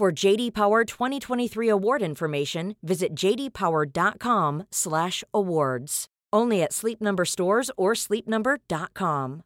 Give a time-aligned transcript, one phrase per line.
[0.00, 6.06] For JD Power 2023 award information, visit jdpower.com/awards.
[6.32, 9.42] Only at Sleep Number stores or sleepnumber.com.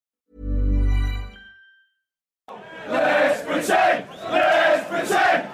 [2.89, 4.07] Let's pretend!
[4.31, 5.54] Let's pretend!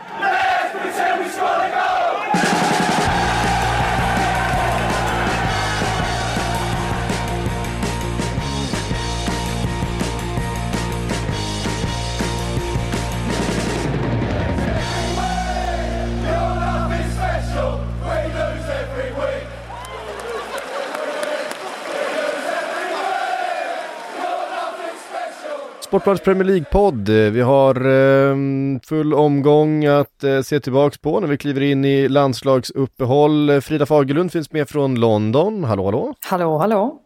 [25.90, 27.08] Sportbladets Premier League-podd.
[27.08, 28.36] Vi har eh,
[28.82, 33.60] full omgång att eh, se tillbaks på när vi kliver in i landslagsuppehåll.
[33.60, 35.64] Frida Fagerlund finns med från London.
[35.64, 36.14] Hallå, hallå.
[36.20, 37.00] Hallå, hallå.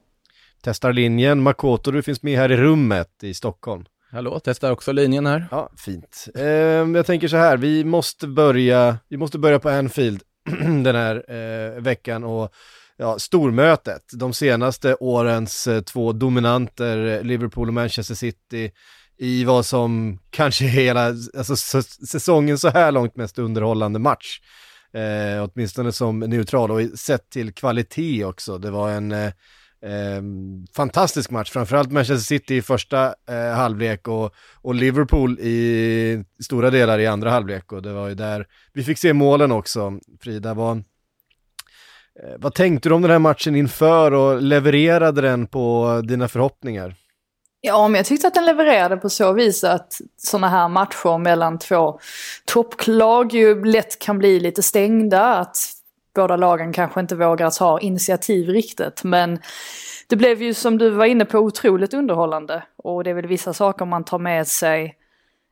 [0.63, 1.43] Testar linjen.
[1.43, 3.85] Makoto, du finns med här i rummet i Stockholm.
[4.13, 5.47] Hallå, testar också linjen här.
[5.51, 6.27] Ja, fint.
[6.35, 10.23] Eh, jag tänker så här, vi måste börja, vi måste börja på Anfield
[10.85, 12.55] den här eh, veckan och
[12.97, 14.03] ja, stormötet.
[14.13, 18.71] De senaste årens eh, två dominanter, eh, Liverpool och Manchester City,
[19.19, 21.07] i vad som kanske är hela,
[21.37, 21.57] alltså
[22.07, 24.41] säsongen så här långt mest underhållande match.
[24.95, 28.59] Eh, åtminstone som neutral och sett till kvalitet också.
[28.59, 29.27] Det var en eh,
[29.83, 30.23] eh,
[30.77, 36.99] fantastisk match, framförallt Manchester City i första eh, halvlek och, och Liverpool i stora delar
[36.99, 39.99] i andra halvlek och det var ju där vi fick se målen också.
[40.21, 40.83] Frida, vad,
[42.23, 46.95] Eh, vad tänkte du om den här matchen inför och levererade den på dina förhoppningar?
[47.61, 51.59] Ja, men jag tyckte att den levererade på så vis att sådana här matcher mellan
[51.59, 52.01] två
[52.45, 55.35] topplag ju lätt kan bli lite stängda.
[55.35, 55.57] Att
[56.15, 59.05] båda lagen kanske inte vågar ta initiativ riktigt.
[59.05, 59.39] Men
[60.09, 62.63] det blev ju som du var inne på otroligt underhållande.
[62.77, 64.97] Och det är väl vissa saker man tar med sig.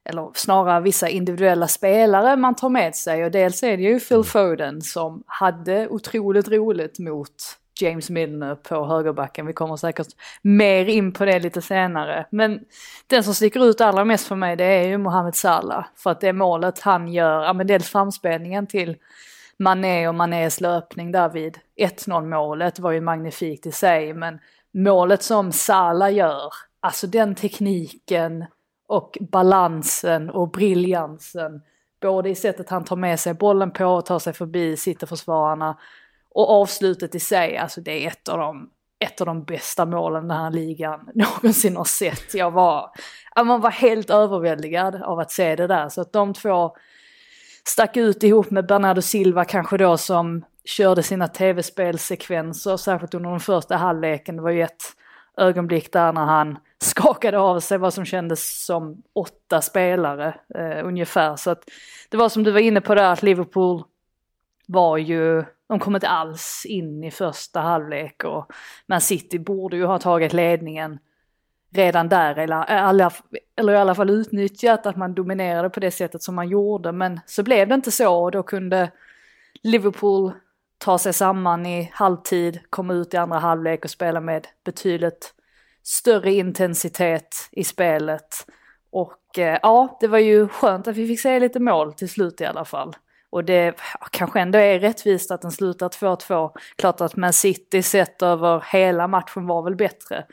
[0.05, 3.25] Eller snarare vissa individuella spelare man tar med sig.
[3.25, 7.35] Och dels är det ju Phil Foden som hade otroligt roligt mot
[7.81, 9.47] James Milner på högerbacken.
[9.47, 10.07] Vi kommer säkert
[10.43, 12.27] mer in på det lite senare.
[12.31, 12.61] Men
[13.07, 15.85] den som sticker ut allra mest för mig det är ju Mohamed Salah.
[15.97, 18.97] För att det målet han gör, ja men dels framspelningen till
[19.59, 24.15] Mané och Manés löpning där vid 1-0 målet var ju magnifikt i sig.
[24.15, 24.39] Men
[24.75, 28.45] målet som Salah gör, alltså den tekniken
[28.93, 31.63] och balansen och briljansen.
[32.03, 35.79] Både i sättet han tar med sig bollen på och tar sig förbi sitterförsvararna.
[36.31, 38.71] Och avslutet i sig, alltså det är ett av de,
[39.05, 42.35] ett av de bästa målen den här ligan någonsin har sett.
[42.35, 42.91] Jag var,
[43.45, 45.89] man var helt överväldigad av att se det där.
[45.89, 46.77] Så att de två
[47.65, 53.41] stack ut ihop med Bernardo Silva kanske då som körde sina tv-spelsekvenser, särskilt under den
[53.41, 54.37] första halvleken.
[54.37, 54.83] Det var ju ett
[55.37, 61.37] ögonblick där när han skakade av sig vad som kändes som åtta spelare eh, ungefär.
[61.37, 61.65] Så att
[62.09, 63.85] det var som du var inne på där att Liverpool
[64.67, 68.53] var ju, de kom inte alls in i första halvlek och
[68.87, 70.99] Man City borde ju ha tagit ledningen
[71.75, 73.13] redan där eller, eh, eller,
[73.57, 77.21] eller i alla fall utnyttjat att man dominerade på det sättet som man gjorde men
[77.27, 78.91] så blev det inte så och då kunde
[79.63, 80.33] Liverpool
[80.79, 85.35] ta sig samman i halvtid, komma ut i andra halvlek och spela med betydligt
[85.83, 88.47] större intensitet i spelet.
[88.91, 92.41] Och eh, ja, det var ju skönt att vi fick se lite mål till slut
[92.41, 92.97] i alla fall.
[93.31, 93.75] Och det
[94.11, 96.51] kanske ändå är rättvist att den slutar 2-2.
[96.77, 100.27] Klart att Man City sett över hela matchen var väl bättre.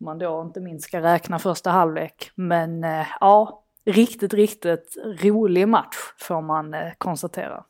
[0.00, 2.30] Om man då inte minst ska räkna första halvlek.
[2.34, 7.64] Men eh, ja, riktigt, riktigt rolig match får man eh, konstatera.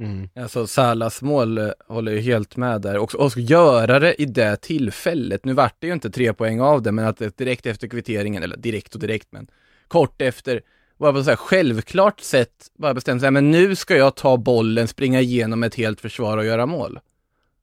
[0.00, 0.28] Mm.
[0.34, 2.98] Alltså Salas mål eh, håller ju helt med där.
[2.98, 5.44] Och, och göra det i det tillfället.
[5.44, 8.42] Nu vart det ju inte tre poäng av det, men att det direkt efter kvitteringen,
[8.42, 9.46] eller direkt och direkt, men
[9.88, 10.62] kort efter,
[10.98, 14.88] bara på så här självklart sätt bara bestämt sig, men nu ska jag ta bollen,
[14.88, 17.00] springa igenom ett helt försvar och göra mål.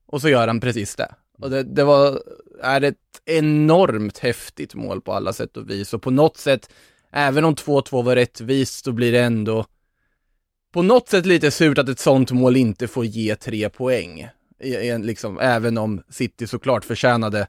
[0.06, 1.16] Och så gör han precis det.
[1.42, 2.22] Och det, det var,
[2.62, 2.96] är ett
[3.26, 5.94] enormt häftigt mål på alla sätt och vis.
[5.94, 6.70] Och på något sätt,
[7.12, 9.66] även om 2-2 var rättvist, så blir det ändå
[10.76, 14.28] på något sätt lite surt att ett sånt mål inte får ge tre poäng.
[14.60, 17.48] I, i, liksom, även om City såklart förtjänade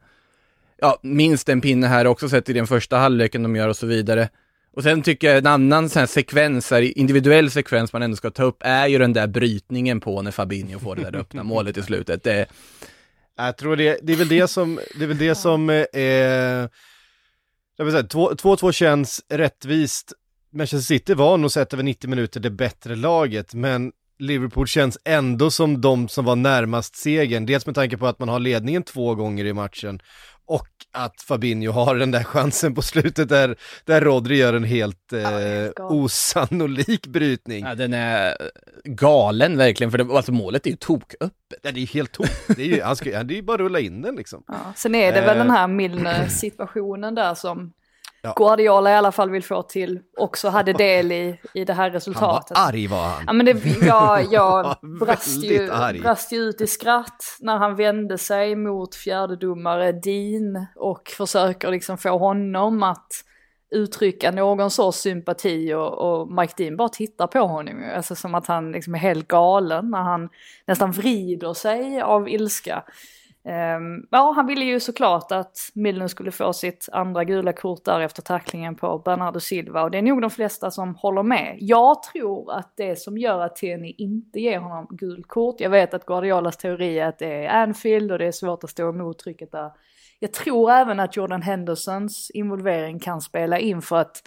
[0.78, 3.87] ja, minst en pinne här också sett i den första halvleken de gör och så
[3.87, 4.28] vidare.
[4.76, 8.31] Och sen tycker jag en annan sån här sekvens, här, individuell sekvens man ändå ska
[8.31, 11.76] ta upp, är ju den där brytningen på när Fabinho får det där öppna målet
[11.76, 12.22] i slutet.
[12.22, 12.46] Det,
[13.37, 16.69] Jag tror det, det är väl det som, det är väl det som eh, är,
[17.76, 20.12] jag vill säga, 2-2 känns rättvist.
[20.56, 25.50] Manchester City var nog sett över 90 minuter det bättre laget, men Liverpool känns ändå
[25.50, 27.47] som de som var närmast segern.
[27.47, 30.00] Dels med tanke på att man har ledningen två gånger i matchen
[30.49, 35.12] och att Fabinho har den där chansen på slutet där, där Rodri gör en helt
[35.12, 37.64] eh, osannolik brytning.
[37.64, 38.37] ja, den är
[38.85, 41.32] galen verkligen, för det, alltså målet är ju toköppet.
[41.62, 42.31] Ja, det är ju helt tomt.
[42.56, 44.43] Det är ju, han ska, det är ju bara att rulla in den liksom.
[44.47, 44.73] Ja.
[44.76, 45.44] Sen är det väl Eh.
[45.44, 47.73] den här Milner-situationen där som
[48.26, 48.32] Ja.
[48.37, 51.90] Guardiola i alla fall vill få till, också hade del i, i det här Han
[51.90, 52.58] var resultatet.
[52.58, 53.25] arg var han.
[53.26, 56.00] Ja men det, jag, jag brast ju, arg.
[56.00, 61.99] brast ju ut i skratt när han vände sig mot fjärdedomare Dean och försöker liksom
[61.99, 63.12] få honom att
[63.70, 67.90] uttrycka någon sorts sympati och, och Mike Dean bara tittar på honom ju.
[67.90, 70.29] Alltså som att han liksom är helt galen när han
[70.67, 72.84] nästan vrider sig av ilska.
[73.46, 78.00] Um, ja, han ville ju såklart att Milner skulle få sitt andra gula kort där
[78.00, 81.56] efter tacklingen på Bernardo Silva och det är nog de flesta som håller med.
[81.60, 85.94] Jag tror att det som gör att Tierney inte ger honom gult kort, jag vet
[85.94, 89.19] att Guardiolas teori är att det är Anfield och det är svårt att stå emot
[89.19, 89.70] trycket där.
[90.19, 94.22] Jag tror även att Jordan Hendersons involvering kan spela in för att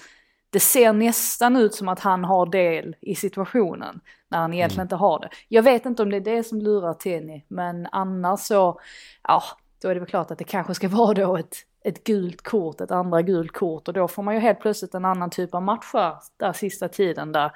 [0.50, 4.00] det ser nästan ut som att han har del i situationen
[4.30, 5.30] när han egentligen inte har det.
[5.48, 8.80] Jag vet inte om det är det som lurar Tenny, men annars så,
[9.24, 9.44] ja,
[9.82, 12.82] då är det väl klart att det kanske ska vara då ett, ett gult kort,
[12.82, 15.62] ett andra gult kort och då får man ju helt plötsligt en annan typ av
[15.62, 17.52] matcher där sista tiden där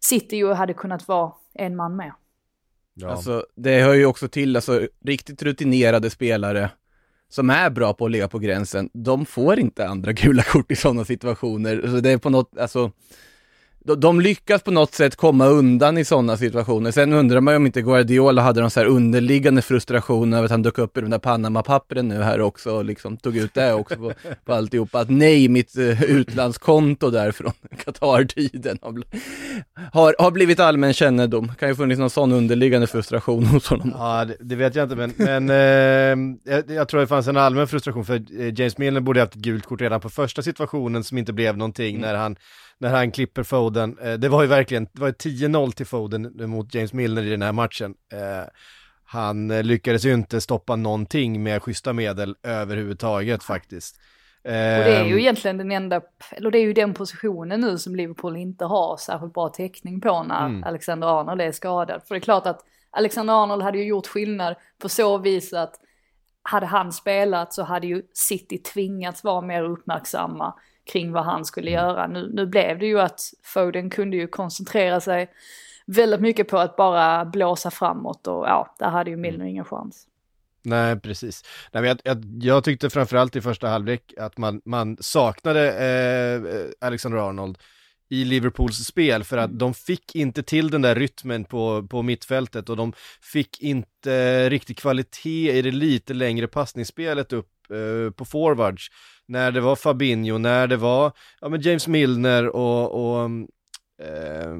[0.00, 2.12] City ju hade kunnat vara en man med.
[2.94, 3.10] Ja.
[3.10, 6.70] Alltså, det hör ju också till, alltså riktigt rutinerade spelare
[7.28, 10.76] som är bra på att ligga på gränsen, de får inte andra gula kort i
[10.76, 11.82] sådana situationer.
[11.86, 12.92] Så det är på något, alltså,
[13.86, 16.90] de, de lyckas på något sätt komma undan i sådana situationer.
[16.90, 20.50] Sen undrar man ju om inte Guardiola hade någon så här underliggande frustration över att
[20.50, 23.72] han dök upp i de där Panama-pappren nu här också och liksom tog ut det
[23.72, 24.12] också på,
[24.44, 25.00] på alltihopa.
[25.00, 27.52] Att nej, mitt eh, utlandskonto där från
[27.84, 29.02] Qatar-tiden har,
[29.92, 31.52] har, har blivit allmän kännedom.
[31.58, 33.92] Kan ju funnits någon sån underliggande frustration hos honom.
[33.98, 37.36] Ja, det, det vet jag inte, men, men eh, jag, jag tror det fanns en
[37.36, 41.04] allmän frustration för eh, James Milner borde haft ett gult kort redan på första situationen
[41.04, 42.36] som inte blev någonting när han
[42.78, 43.98] när han klipper Foden.
[44.02, 47.30] Eh, det var ju verkligen, det var ju 10-0 till Foden mot James Milner i
[47.30, 47.94] den här matchen.
[48.12, 48.48] Eh,
[49.04, 54.00] han eh, lyckades ju inte stoppa någonting med schyssta medel överhuvudtaget faktiskt.
[54.44, 56.00] Och det är ju egentligen den enda,
[56.30, 60.22] eller det är ju den positionen nu som Liverpool inte har särskilt bra täckning på
[60.22, 60.64] när Mm.
[60.64, 62.02] Alexander Arnold är skadad.
[62.08, 62.60] För det är klart att
[62.90, 65.74] Alexander Arnold hade ju gjort skillnad på så vis att
[66.42, 70.54] hade han spelat så hade ju City tvingats vara mer uppmärksamma
[70.92, 71.84] kring vad han skulle Mm.
[71.84, 72.06] göra.
[72.06, 75.30] Nu, nu blev det ju att Foden kunde ju koncentrera sig
[75.86, 79.48] väldigt mycket på att bara blåsa framåt och ja, där hade ju Milner Mm.
[79.48, 80.06] ingen chans.
[80.62, 81.42] Nej, precis.
[81.72, 86.86] Nej, men jag, jag, jag tyckte framförallt i första halvlek att man, man saknade eh,
[86.86, 87.58] Alexander Arnold
[88.08, 92.68] i Liverpools spel för att de fick inte till den där rytmen på, på mittfältet
[92.68, 92.92] och de
[93.22, 98.88] fick inte riktig kvalitet i det lite längre passningsspelet upp eh, på forwards.
[99.28, 103.30] När det var Fabinho, när det var ja, men James Milner och, och
[104.02, 104.52] eh,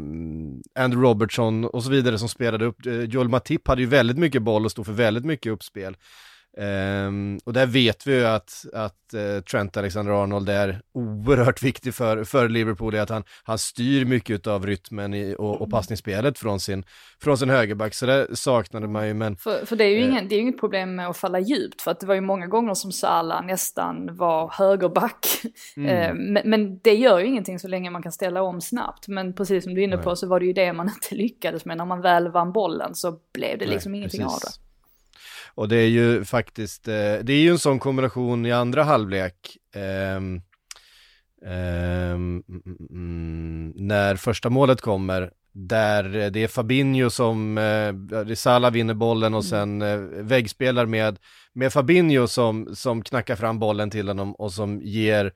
[0.78, 2.86] Andrew Robertson och så vidare som spelade upp.
[2.86, 5.96] Eh, Joel Matip hade ju väldigt mycket boll och stod för väldigt mycket uppspel.
[6.56, 12.24] Ehm, och där vet vi ju att, att eh, Trent Alexander-Arnold är oerhört viktig för,
[12.24, 16.60] för Liverpool, i att han, han styr mycket av rytmen i, och, och passningsspelet från
[16.60, 16.84] sin,
[17.22, 20.28] från sin högerback, så det saknade man ju, men För, för det är ju ingen,
[20.28, 22.74] det är inget problem med att falla djupt, för att det var ju många gånger
[22.74, 25.26] som Salah nästan var högerback.
[25.76, 25.88] Mm.
[25.88, 29.08] Eh, men, men det gör ju ingenting så länge man kan ställa om snabbt.
[29.08, 30.16] Men precis som du är inne på Nej.
[30.16, 31.76] så var det ju det man inte lyckades med.
[31.76, 34.34] När man väl vann bollen så blev det liksom Nej, ingenting precis.
[34.34, 34.63] av det.
[35.54, 39.56] Och det är ju faktiskt, eh, det är ju en sån kombination i andra halvlek.
[39.74, 40.42] mm,
[41.46, 42.42] mm,
[42.90, 49.44] mm, när första målet kommer, där det är Fabinho som, eh, Salah vinner bollen och
[49.44, 51.18] sen eh, väggspelar med,
[51.52, 55.32] med Fabinho som, som knackar fram bollen till honom och som ger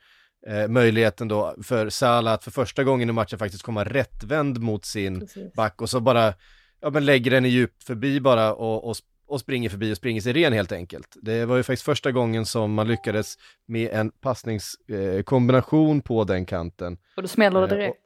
[0.46, 4.84] eh, möjligheten då för Salah att för första gången i matchen faktiskt komma rättvänd mot
[4.84, 5.52] sin Precis.
[5.52, 6.34] back och så bara,
[6.80, 8.96] ja men lägger den i djupt förbi bara och, och,
[9.28, 11.16] och springer förbi och springer sig ren helt enkelt.
[11.22, 13.34] Det var ju faktiskt första gången som man lyckades
[13.66, 16.98] med en passningskombination eh, på den kanten.
[17.16, 17.98] Och då smäller det Eh, direkt.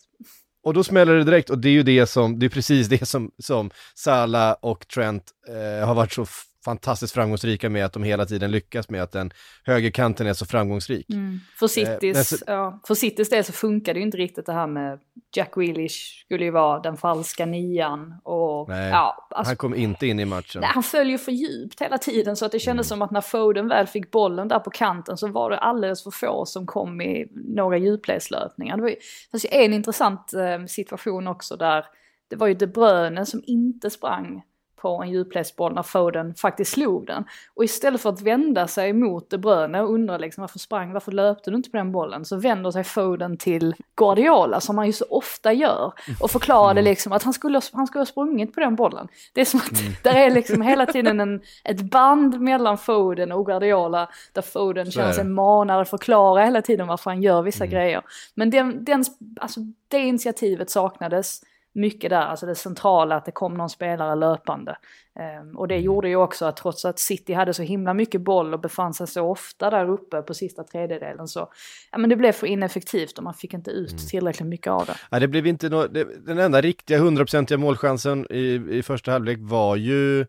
[0.64, 3.06] Och då smäller det direkt och det är ju det som, det är precis det
[3.08, 6.26] som, som Salah och Trent eh, har varit så
[6.64, 9.32] fantastiskt framgångsrika med att de hela tiden lyckas med att den
[9.64, 11.10] högerkanten är så framgångsrik.
[11.10, 11.40] Mm.
[11.58, 14.52] För, Citys, men så- ja, för Citys del så funkar det ju inte riktigt det
[14.52, 14.98] här med
[15.36, 20.06] Jack Grealish skulle ju vara den falska nian och Nej, ja, alltså, Han kom inte
[20.06, 20.60] in i matchen.
[20.60, 23.68] Nej, han följer för djupt hela tiden så att det kändes som att när Foden
[23.68, 27.26] väl fick bollen där på kanten så var det alldeles för få som kom i
[27.34, 28.76] några djupledslöpningar.
[28.76, 28.96] Det var ju
[29.30, 31.84] fanns ju en intressant eh, situation också där
[32.30, 34.42] det var ju De Bruyne som inte sprang
[34.82, 37.24] på en djupledsboll när Foden faktiskt slog den.
[37.54, 41.12] Och istället för att vända sig mot De Bruyne och undra liksom varför sprang, varför
[41.12, 42.24] löpte du inte på den bollen?
[42.24, 47.12] Så vänder sig Foden till Guardiola som han ju så ofta gör och förklarade liksom
[47.12, 49.08] att han skulle, ha- han skulle ha sprungit på den bollen.
[49.32, 49.72] Det är som att
[50.02, 55.12] där är liksom hela tiden en, ett band mellan Foden och Guardiola där Foden känner
[55.12, 58.02] sig manad att förklara hela tiden varför han gör vissa grejer.
[58.34, 59.04] Men den, den,
[59.40, 61.40] alltså, det initiativet saknades
[61.74, 64.76] mycket där, alltså det centrala att det kom någon spelare löpande.
[65.18, 68.54] Ehm, och det gjorde ju också att trots att City hade så himla mycket boll
[68.54, 71.48] och befann sig så ofta där uppe på sista tredjedelen så,
[71.92, 74.96] ja men det blev för ineffektivt och man fick inte ut tillräckligt mycket av det.
[75.10, 79.38] Nej, det blev inte nå- det, den enda riktiga hundraprocentiga målchansen i, i första halvlek
[79.40, 80.20] var ju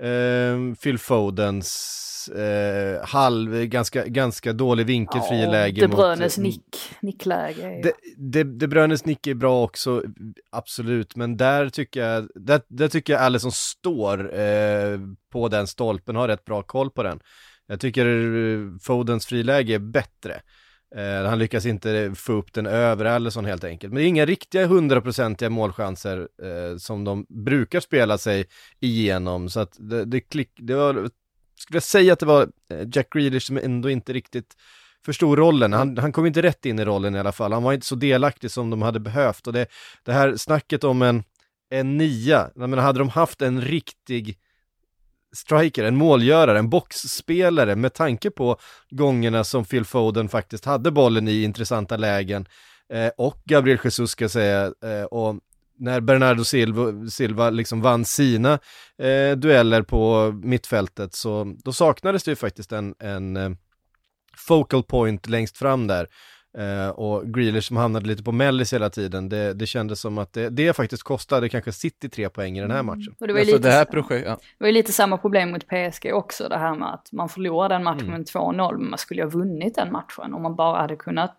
[0.00, 5.80] eh, Phil Fodens eh, halv, ganska, ganska dålig vinkelfri läge.
[5.80, 7.62] De mot- Bruynes nick, nickläge.
[7.62, 10.02] är ju- Det, det, det Bruynes nick är bra också,
[10.52, 14.98] absolut, men där tycker jag, där, där tycker jag Alisson står eh,
[15.32, 17.20] på den stolpen, har rätt bra koll på den.
[17.66, 20.40] Jag tycker eh, Fodens friläge är bättre.
[20.96, 23.92] Eh, han lyckas inte få upp den över Alisson helt enkelt.
[23.92, 28.46] Men det är inga riktiga hundraprocentiga målchanser eh, som de brukar spela sig
[28.80, 29.48] igenom.
[29.50, 31.10] Så att det, det, klick, det var,
[31.68, 34.56] skulle säga att det var eh, Jack Grealish som ändå inte riktigt
[35.04, 35.72] förstod rollen.
[35.72, 37.52] Han, han kom inte rätt in i rollen i alla fall.
[37.52, 39.46] Han var inte så delaktig som de hade behövt.
[39.46, 39.66] Och det,
[40.04, 41.24] det här snacket om en,
[41.70, 44.38] en nia, jag menar, hade de haft en riktig
[45.32, 48.56] striker, en målgörare, en boxspelare med tanke på
[48.90, 52.46] gångerna som Phil Foden faktiskt hade bollen i intressanta lägen
[52.92, 55.36] eh, och Gabriel Jesus ska jag säga eh, och
[55.78, 58.52] när Bernardo Silva, Silva liksom vann sina
[58.98, 63.50] eh, dueller på mittfältet så då saknades det ju faktiskt en, en eh,
[64.36, 66.06] focal point längst fram där.
[66.58, 70.32] Eh, och Grealish som hamnade lite på mellis hela tiden, det, det kändes som att
[70.32, 73.14] det, det faktiskt kostade kanske City tre poäng i den här matchen.
[73.20, 74.34] Och det var ju Alltså lite det här så- projektet, ja.
[74.34, 77.74] Det var ju lite samma problem mot PSG också, det här med att man förlorade
[77.74, 78.12] en match Mm.
[78.14, 81.36] med 2-0, men man skulle ju ha vunnit den matchen om man bara hade kunnat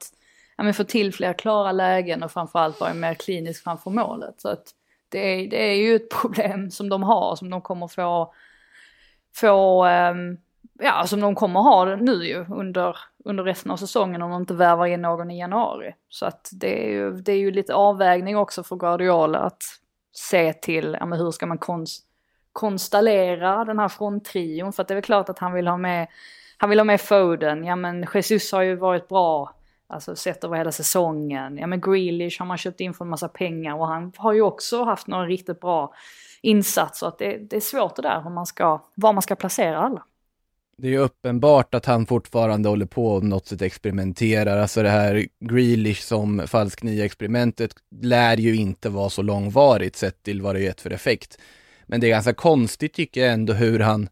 [0.59, 4.41] ja, men få till fler klara lägen och framförallt vara mer klinisk framför målet.
[4.41, 4.63] Så att
[5.09, 8.33] det, är, det är ju ett problem som de har, som de kommer få,
[9.35, 10.37] få ehm,
[10.79, 14.53] ja, som de kommer ha nu ju under, under resten av säsongen om de inte
[14.53, 15.95] värvar in någon i januari.
[16.09, 19.63] Så att det är ju, det är ju lite avvägning också för Guardiola att
[20.11, 22.05] se till, ja men hur ska man konst,
[22.53, 24.73] konstallera den här fronttrion?
[24.73, 26.07] För att det är väl klart att han vill ha med,
[26.57, 29.55] han vill ha med Foden, ja men Jesus har ju varit bra,
[29.89, 31.57] alltså sett över hela säsongen.
[31.57, 34.41] Ja men Grealish har man köpt in för en massa pengar och han har ju
[34.41, 35.93] också haft några riktigt bra
[36.41, 37.07] insatser.
[37.07, 40.03] Att det, det är svårt det där hur man ska, var man ska placera alla.
[40.77, 44.57] Det är ju uppenbart att han fortfarande håller på och något sätt experimenterar.
[44.57, 50.41] Alltså det här Grealish som falsk nia-experimentet lär ju inte vara så långvarigt sett till
[50.41, 51.37] vad det gett för effekt.
[51.85, 54.09] Men det är ganska konstigt tycker jag ändå hur han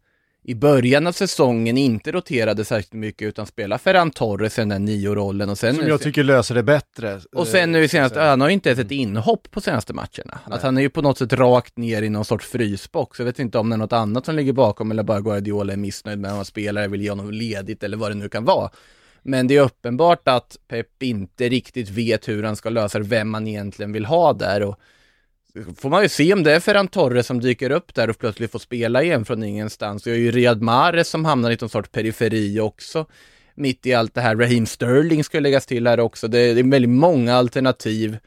[0.50, 4.80] i början av säsongen inte roterade särskilt mycket utan spelade Ferran Torres i den där
[4.80, 7.20] nio-rollen och sen Som jag tycker löser det bättre.
[7.36, 10.40] och sen nu eh, senast, han har ju inte ens ett inhopp på senaste matcherna.
[10.46, 13.20] Att han är ju på något sätt rakt ner i någon sorts frysbox.
[13.20, 15.78] Jag vet inte om det är något annat som ligger bakom eller bara Guardiola är
[15.78, 18.70] missnöjd med att han spelare vill ge honom ledigt eller vad det nu kan vara.
[19.24, 23.30] Men det är uppenbart att Pep inte riktigt vet hur han ska lösa det, vem
[23.30, 24.80] man egentligen vill ha där och
[25.78, 28.52] får man ju se om det är Ferran Torres som dyker upp där och plötsligt
[28.52, 30.04] får spela igen från ingenstans.
[30.04, 33.06] Det är ju Riyad Mahrez som hamnar i någon sorts periferi också.
[33.56, 36.28] Mitt i allt det här, Raheem Sterling ska läggas till här också.
[36.28, 38.18] Det är, väldigt många alternativ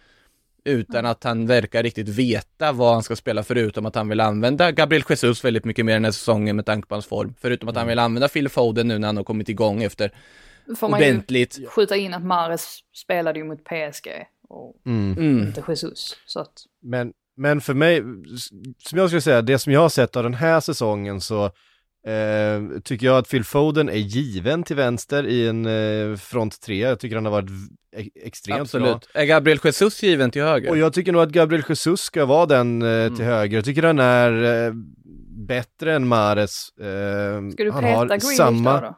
[0.65, 4.73] utan att han verkar riktigt veta vad han ska spela förutom att han vill använda
[4.73, 7.35] Gabriel Jesus väldigt mycket mer den här säsongen med tanke på hans form.
[7.41, 10.13] Förutom att han vill använda Phil Foden nu när han har kommit igång efter
[10.77, 11.59] Får man ju ordentligt.
[11.69, 14.09] skjuta in att Mares spelade ju mot PSG
[14.49, 15.13] och Mm.
[15.19, 15.47] Mm.
[15.47, 16.17] inte Jesus.
[16.27, 18.03] Så att, Men, men för mig,
[18.79, 21.45] som jag skulle säga, det som jag har sett av den här säsongen så
[22.07, 26.79] eh, tycker jag att Phil Foden är given till vänster i en eh, front tre.
[26.79, 27.51] Jag tycker han har varit
[27.97, 28.63] e- extremt bra.
[28.63, 29.09] Absolut.
[29.15, 30.71] Är Gabriel Jesus given till höger?
[30.71, 33.57] Och jag tycker nog att Gabriel Jesus ska vara den eh, till höger.
[33.57, 34.73] Jag tycker han är eh,
[35.47, 36.69] bättre än Mares.
[36.79, 38.81] Eh, ska du han peta har Grealish samma...
[38.81, 38.97] då, då?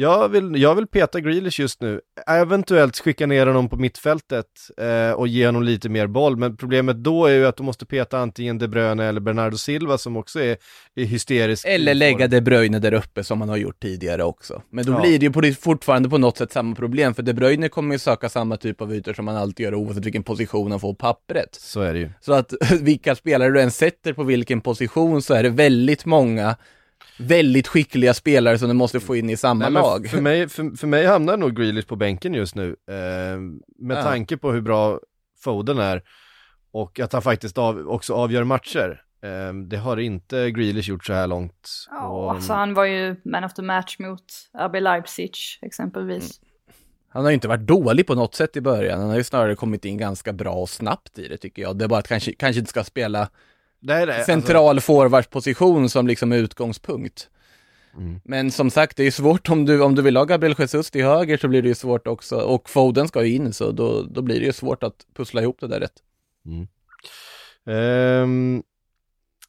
[0.00, 2.00] Jag vill, jag vill peta Grealish just nu.
[2.26, 6.36] Eventuellt skicka ner honom på mittfältet eh, och ge honom lite mer boll.
[6.36, 9.98] Men problemet då är ju att du måste peta antingen De Bruyne eller Bernardo Silva
[9.98, 10.56] som också är,
[10.96, 11.64] är hysterisk.
[11.66, 14.62] Eller lägga De Bruyne där uppe som man har gjort tidigare också.
[14.70, 15.00] Men då Ja.
[15.00, 17.98] blir det ju på, fortfarande på något sätt samma problem, för De Bruyne kommer ju
[17.98, 20.98] söka samma typ av ytor som man alltid gör oavsett vilken position han får på
[20.98, 21.54] pappret.
[21.54, 22.10] Så är det ju.
[22.20, 26.56] Så att vilka spelare du än sätter på vilken position så är det väldigt många
[27.18, 30.08] väldigt skickliga spelare som du måste få in i samma Nej, lag.
[30.10, 32.76] För mig, för, för mig hamnar nog Grealish på bänken just nu.
[32.88, 33.38] Eh,
[33.78, 34.02] med Ja.
[34.02, 35.00] tanke på hur bra
[35.44, 36.02] Foden är
[36.70, 39.02] och att han faktiskt av, också avgör matcher.
[39.22, 41.68] Eh, det har inte Grealish gjort så här långt.
[41.90, 44.24] Ja, Och- alltså han var ju man of the match mot
[44.58, 45.32] RB Leipzig
[45.62, 46.40] exempelvis.
[47.10, 49.54] Han har ju inte varit dålig på något sätt i början, han har ju snarare
[49.54, 51.78] kommit in ganska bra och snabbt i det tycker jag.
[51.78, 53.28] Det är bara att kanske, kanske inte ska spela
[53.80, 57.28] nej, nej, alltså- central forwardsposition som liksom utgångspunkt.
[57.96, 58.20] Mm.
[58.24, 61.04] Men som sagt, det är svårt om du, om du vill ha Gabriel Jesus till
[61.04, 62.36] höger så blir det ju svårt också.
[62.36, 65.56] Och Foden ska ju in, så då, då blir det ju svårt att pussla ihop
[65.60, 66.02] det där rätt.
[67.66, 68.62] Ehm,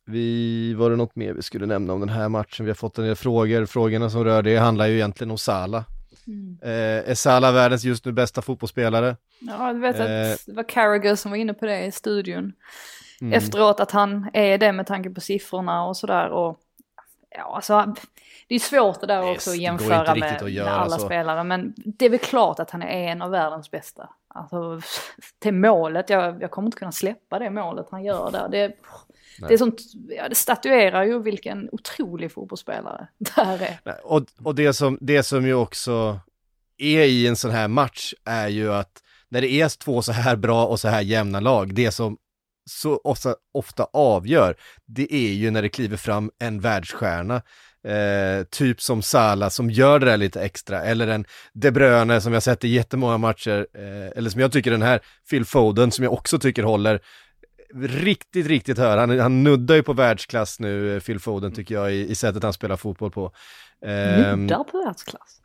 [0.06, 2.66] vi, var det något mer vi skulle nämna om den här matchen?
[2.66, 3.66] Vi har fått en del frågor.
[3.66, 5.84] Frågorna som rör det handlar ju egentligen om Salah.
[6.28, 6.58] Mm.
[6.62, 9.18] Eh, är Salah världens just nu bästa fotbollsspelare?
[9.40, 10.02] Ja, du vet Eh.
[10.02, 12.54] att det var Carragher som var inne på det i studion.
[13.22, 13.34] Mm.
[13.34, 16.30] Efteråt att han är det med tanke på siffrorna och sådär.
[16.30, 16.60] Och
[17.30, 17.96] ja, alltså,
[18.48, 21.06] det är svårt det där Det- också att jämföra med, att göra alla så.
[21.06, 21.44] spelare.
[21.44, 24.10] Men det är väl klart att han är en av världens bästa.
[24.28, 24.82] Alltså,
[25.40, 28.50] det målet, jag, jag kommer inte kunna släppa det målet han gör där.
[28.50, 28.72] Det,
[29.48, 29.82] det, är sånt,
[30.18, 33.80] ja, det statuerar ju vilken otrolig fotbollsspelare det här är.
[33.84, 36.20] Nej, Och, och det, som, det som ju också
[36.78, 40.36] är i en sån här match är ju att när det är två så här
[40.36, 42.18] bra och så här jämna lag, det som
[42.70, 43.02] så
[43.54, 47.42] ofta, avgör, det är ju när det kliver fram en världsstjärna.
[47.88, 52.34] Eh, typ som Salah som gör det där lite extra, eller en De Bruyne som
[52.34, 55.00] jag sett i jättemånga matcher, eh, eller som jag tycker den här
[55.30, 57.02] Phil Foden som jag också tycker håller
[57.76, 61.94] riktigt, riktigt hör, Han, han nuddar ju på världsklass nu, eh, Phil Foden tycker jag,
[61.94, 63.32] i, i sättet han spelar fotboll på.
[63.86, 65.39] Eh, Nuddar på världsklass.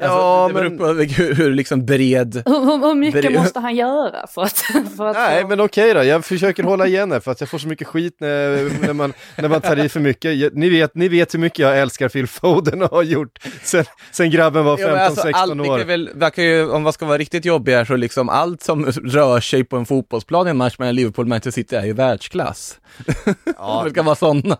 [0.00, 0.78] Ja, alltså, det beror men-
[1.08, 2.42] på hur, hur liksom bred...
[2.46, 4.58] Hur, hur, mycket Bre- måste han göra för att...
[4.96, 7.48] För att Nej, få- men okej då, jag försöker hålla igen här för att jag
[7.50, 10.34] får så mycket skit när, när, man, när man tar i för mycket.
[10.36, 13.84] Jag, ni, vet, ni vet hur mycket jag älskar Phil Foden och har gjort sen,
[14.12, 15.78] sen grabben var 15-16 Ja, alltså, allt, år.
[15.84, 19.40] väl, verkar ju, om vad ska vara riktigt jobbigt här så liksom allt som rör
[19.40, 22.78] sig på en fotbollsplan i en match mellan Liverpool och Manchester City är ju världsklass.
[23.58, 24.56] Ja, det ska vara sådana.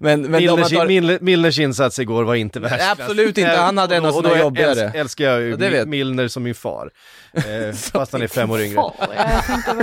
[0.00, 2.98] Men, men man Milners, tar, Milner, Milners insats igår var inte världsklass.
[3.00, 3.50] absolut inte.
[3.50, 4.80] Han hade en av Och då- då jobbigare.
[4.84, 5.84] Älsk, älskar jag ju Ja.
[5.86, 6.90] Milner som min far.
[7.32, 8.74] Eh, fast han är fem år yngre.
[8.74, 9.74] Far, ja, jag tänkte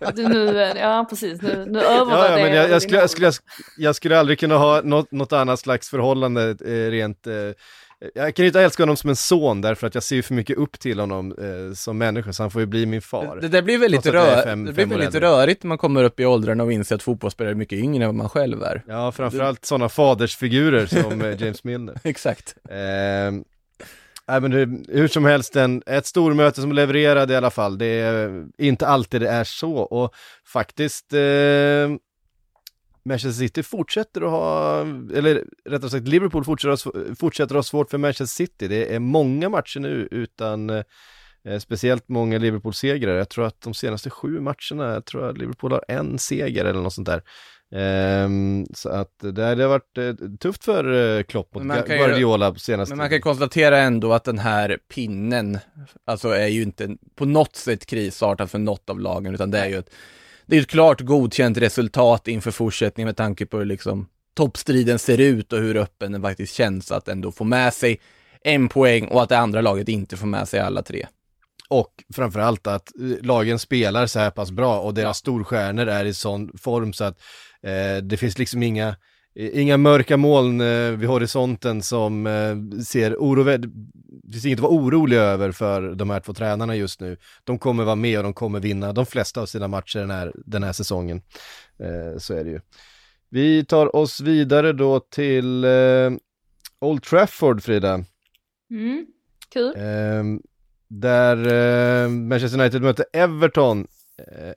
[0.00, 3.10] bara, du, nu, ja precis, nu, nu Ja, övervärderar ja, men jag, jag, skulle, jag,
[3.10, 3.34] skulle, jag,
[3.76, 7.26] jag skulle aldrig kunna ha något, något annat slags förhållande eh, rent...
[7.26, 7.32] Eh,
[8.14, 10.34] jag kan ju inte älska honom som en son därför att jag ser ju för
[10.34, 13.38] mycket upp till honom eh, som människa, så han får ju bli min far.
[13.40, 16.24] det där blir väldigt, rör, fem- det blir väldigt rörigt när man kommer upp i
[16.26, 18.82] åldrarna och inser att fotbollsspelare är mycket yngre än vad man själv är.
[18.86, 21.94] Ja, framförallt sådana fadersfigurer som eh, James Milner.
[22.04, 22.54] Exakt.
[22.70, 22.76] Eh,
[24.28, 27.78] nej, men det, hur som helst, en, ett stormöte som levererade i alla fall.
[27.78, 30.14] Det är inte alltid det är så och
[30.52, 31.18] faktiskt eh,
[33.08, 34.80] Manchester City fortsätter att ha,
[35.14, 38.68] eller rättare sagt Liverpool fortsätter fortsätter att ha svårt för Manchester City.
[38.68, 43.16] Det är många matcher nu utan eh, speciellt många Liverpool-segrar.
[43.16, 46.80] Jag tror att de senaste sju matcherna, jag tror att Liverpool har en seger eller
[46.80, 47.22] något sånt där.
[47.72, 52.92] Ehm, så att det, har varit eh, tufft för eh, Klopp mot Guardiola på senaste
[52.92, 55.58] Men man kan konstatera ändå att den här pinnen,
[56.04, 59.68] alltså är ju inte på något sätt krisartad för något av lagen, utan det är
[59.68, 59.90] ju ett,
[60.48, 65.18] det är ett klart godkänt resultat inför fortsättningen med tanke på hur liksom toppstriden ser
[65.18, 68.00] ut och hur öppen den faktiskt känns att ändå få med sig
[68.44, 71.06] en poäng och att det andra laget inte får med sig alla tre.
[71.68, 76.14] Och framförallt att eh, lagen spelar så här pass bra och deras storstjärnor är i
[76.14, 77.20] sån form så att
[77.62, 78.94] eh, det finns liksom inga, eh,
[79.38, 83.72] inga mörka moln eh, vid horisonten som eh, ser oroväd...
[84.22, 87.16] Det finns inget att vara orolig över för de här två tränarna just nu.
[87.44, 90.32] De kommer vara med och de kommer vinna de flesta av sina matcher den här,
[90.46, 91.22] den här säsongen.
[91.80, 92.60] Eh, så är det ju.
[93.30, 95.66] Vi tar oss vidare då till
[96.80, 98.04] Old Trafford, Frida.
[98.70, 99.06] Mm,
[99.52, 99.74] kul.
[99.76, 100.40] Ehm,
[100.88, 103.86] där Manchester United möter Everton,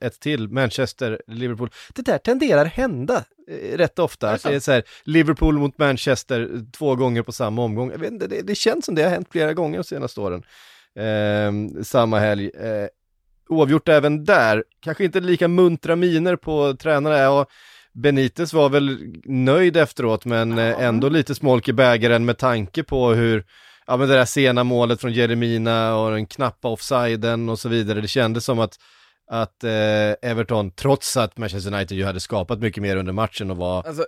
[0.01, 1.69] ett till, Manchester, Liverpool.
[1.93, 4.31] Det där tenderar hända eh, rätt ofta.
[4.31, 7.91] Det är så här, Liverpool mot Manchester eh, två gånger på samma omgång.
[7.91, 10.43] Jag vet inte, det, det känns som det har hänt flera gånger de senaste åren.
[10.95, 12.49] Ehm, samma helg.
[12.49, 12.87] Eh,
[13.49, 14.63] oavgjort även där.
[14.79, 17.17] Kanske inte lika muntra miner på tränarna.
[17.17, 17.45] Ja,
[17.93, 20.79] Benitez var väl nöjd efteråt men eh, Ja.
[20.79, 23.45] ändå lite smolk i bägaren med tanke på hur
[23.87, 28.01] ja men det där sena målet från Jeremina och den knappa offsiden och så vidare.
[28.01, 28.79] Det kändes som att
[29.31, 33.57] att eh, Everton, trots att Manchester United ju hade skapat mycket mer under matchen och
[33.57, 34.05] var Alltså,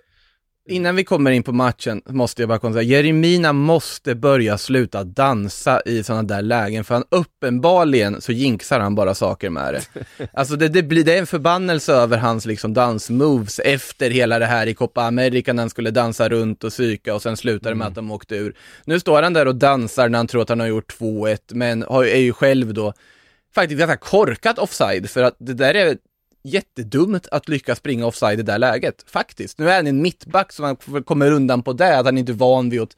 [0.70, 5.82] innan vi kommer in på matchen måste jag bara konstatera, Jeremina måste börja sluta dansa
[5.86, 10.06] i sådana där lägen, för han uppenbarligen så jinxar han bara saker med det.
[10.34, 14.46] Alltså det, det, blir, det är en förbannelse över hans liksom dansmoves efter hela det
[14.46, 17.76] här i Copa America när han skulle dansa runt och psyka och sen slutar det
[17.76, 18.56] med att de åkte ur.
[18.86, 21.84] Nu står han där och dansar när han tror att han har gjort 2-1, men
[21.84, 22.94] har, är ju själv då
[23.56, 25.98] faktiskt ganska korkat offside, för att det där är
[26.44, 29.58] jättedumt att lyckas springa offside i det där läget, faktiskt.
[29.58, 32.34] Nu är han en mittback så han kommer undan på det, att han inte är
[32.34, 32.98] van vid att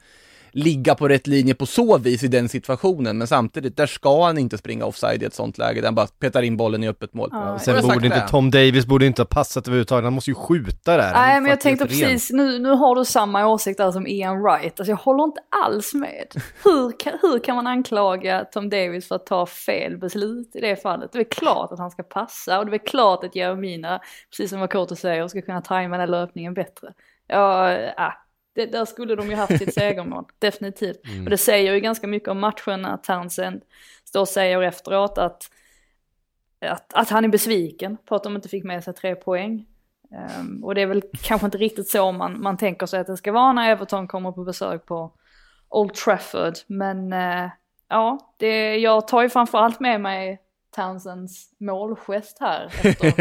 [0.55, 4.37] ligga på rätt linje på så vis i den situationen, men samtidigt, där ska han
[4.37, 7.13] inte springa offside i ett sånt läge, där han bara petar in bollen i öppet
[7.13, 7.29] mål.
[7.31, 7.59] Ja.
[7.59, 8.27] Sen borde inte det.
[8.27, 11.13] Tom Davis borde inte ha passat överhuvudtaget, han måste ju skjuta där.
[11.13, 14.79] Nej men jag tänkte precis, nu, nu har du samma åsikt där som Ian Wright.
[14.79, 16.27] Alltså jag håller inte alls med.
[16.63, 20.75] Hur kan, hur kan man anklaga Tom Davis för att ta fel beslut i det
[20.75, 21.11] fallet?
[21.13, 24.59] Det är klart att han ska passa och det är klart att Jeremina, precis som
[24.59, 26.93] Makoto säger, ska kunna tajma den löpningen bättre.
[27.27, 28.11] Ja, äh,
[28.55, 30.99] det, där skulle de ju haft sitt segermål, definitivt.
[31.23, 33.61] Och det säger ju ganska mycket om matchen när Townsend
[34.05, 35.49] står och säger efteråt att,
[36.61, 39.65] att, att han är besviken på att de inte fick med sig tre poäng.
[40.11, 43.17] Ehm, och det är väl kanske inte riktigt så man, man tänker sig att det
[43.17, 45.11] ska vara när Everton kommer på besök på
[45.69, 46.53] Old Trafford.
[46.67, 47.49] Men eh,
[47.89, 50.41] ja, det, jag tar ju framförallt med mig
[50.75, 52.65] Townsends målgest här.
[52.83, 53.17] Efter,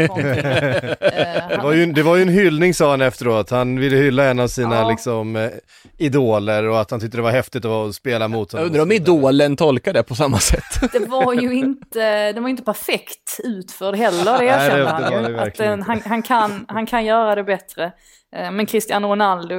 [1.01, 4.23] eh, Det var, ju, det var ju en hyllning sa han efteråt, han ville hylla
[4.23, 4.89] en av sina Ja.
[4.89, 5.49] liksom eh,
[5.97, 8.67] idoler och att han tyckte det var häftigt att spela mot Jag honom.
[8.71, 10.63] undrar om idolen tolkar det på samma sätt.
[10.91, 15.45] det var ju inte, det var inte perfekt utförd heller, det erkänner han ju.
[15.45, 15.65] Inte.
[15.87, 17.91] han, han, kan, han kan göra det bättre.
[18.35, 19.55] Eh, Men Cristiano Ronaldo,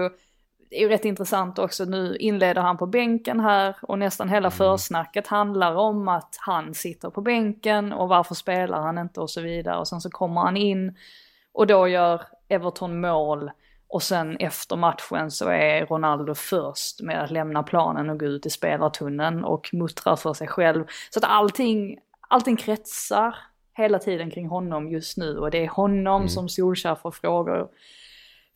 [0.70, 5.26] är ju rätt intressant också, nu inleder han på bänken här och nästan hela försnacket
[5.26, 9.79] handlar om att han sitter på bänken och varför spelar han inte och så vidare.
[9.79, 10.96] Och sen så kommer han in
[11.52, 13.50] och då gör Everton mål
[13.88, 18.46] och sen efter matchen så är Ronaldo först med att lämna planen och gå ut
[18.46, 20.85] i spelartunneln och muttrar för sig själv.
[21.11, 21.98] Så att allting,
[22.29, 23.37] allting kretsar
[23.76, 27.68] hela tiden kring honom just nu och det är honom som Solskjaer får frågor,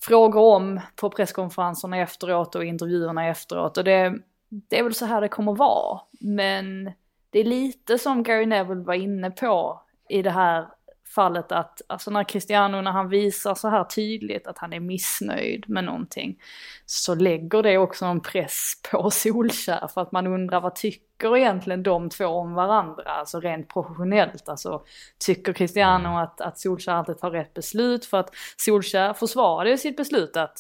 [0.03, 3.79] frågor om på presskonferenserna efteråt och intervjuerna efteråt.
[3.79, 4.15] Och det,
[4.49, 6.01] det är väl så här det kommer vara.
[6.21, 6.93] Men
[7.31, 10.69] det är lite som Gary Neville var inne på i det här
[11.15, 15.69] fallet att alltså när Cristiano, när han visar så här tydligt att han är missnöjd
[15.69, 16.43] med någonting
[16.87, 21.83] så lägger det också en press på Solskär för att man undrar vad tycker egentligen
[21.83, 24.49] de två om varandra, alltså rent professionellt.
[24.49, 24.85] Alltså
[25.27, 29.97] tycker Cristiano att, att Solskär alltid tar rätt beslut för att Solskär försvarade ju sitt
[29.97, 30.59] beslut att,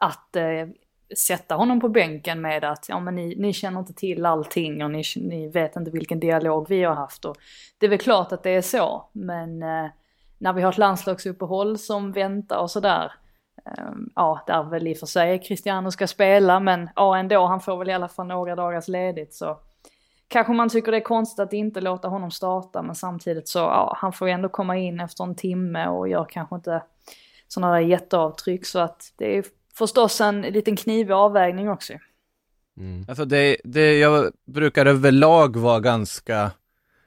[0.00, 0.66] att eh,
[1.14, 4.90] sätta honom på bänken med att ja men ni, ni känner inte till allting och
[4.90, 7.36] ni, ni vet inte vilken dialog vi har haft och
[7.78, 9.86] det är väl klart att det är så men eh,
[10.38, 13.12] när vi har ett landslagsuppehåll som väntar och sådär
[13.66, 17.60] eh, ja där väl i och för sig Cristiano ska spela men ja ändå han
[17.60, 19.58] får väl i alla fall några dagars ledigt så
[20.28, 23.96] kanske man tycker det är konstigt att inte låta honom starta men samtidigt så ja
[24.00, 26.82] han får ju ändå komma in efter en timme och gör kanske inte
[27.48, 29.44] sådana där jätteavtryck så att det är
[29.78, 31.92] förstås en liten knivig avvägning också.
[33.08, 36.50] Alltså det, det, jag brukar överlag vara ganska,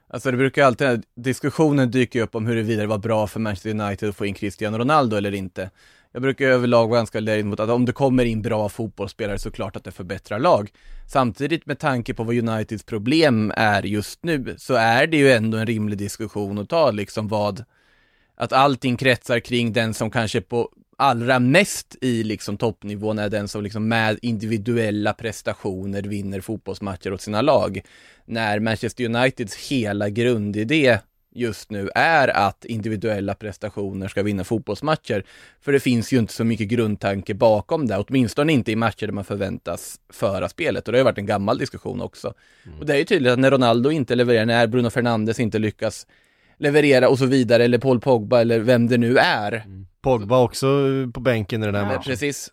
[0.07, 4.09] alltså det brukar alltid, diskussionen dyker upp om huruvida det var bra för Manchester United
[4.09, 5.69] att få in Cristiano Ronaldo eller inte.
[6.11, 9.51] Jag brukar överlag vara ganska lätt mot att om det kommer in bra fotbollsspelare så
[9.51, 10.71] klart att det förbättrar lag.
[11.07, 15.57] Samtidigt med tanke på vad Uniteds problem är just nu så är det ju ändå
[15.57, 17.63] en rimlig diskussion att ta liksom vad,
[18.35, 23.47] att allting kretsar kring den som kanske på allra mest i liksom toppnivån är den
[23.47, 27.81] som liksom med individuella prestationer vinner fotbollsmatcher åt sina lag.
[28.25, 30.99] När Manchester Uniteds hela grundidé
[31.35, 35.23] just nu är att individuella prestationer ska vinna fotbollsmatcher.
[35.61, 39.13] För det finns ju inte så mycket grundtanke bakom det, åtminstone inte i matcher där
[39.13, 40.87] man förväntas föra spelet.
[40.87, 42.33] Och det har ju varit en gammal diskussion också.
[42.79, 46.07] Och det är ju tydligt att när Ronaldo inte levererar, när Bruno Fernandes inte lyckas
[46.57, 49.63] leverera och så vidare, eller Paul Pogba eller vem det nu är,
[50.01, 50.67] Pogba också
[51.13, 51.87] på bänken i den här Ja.
[51.87, 52.03] matchen.
[52.03, 52.49] Precis.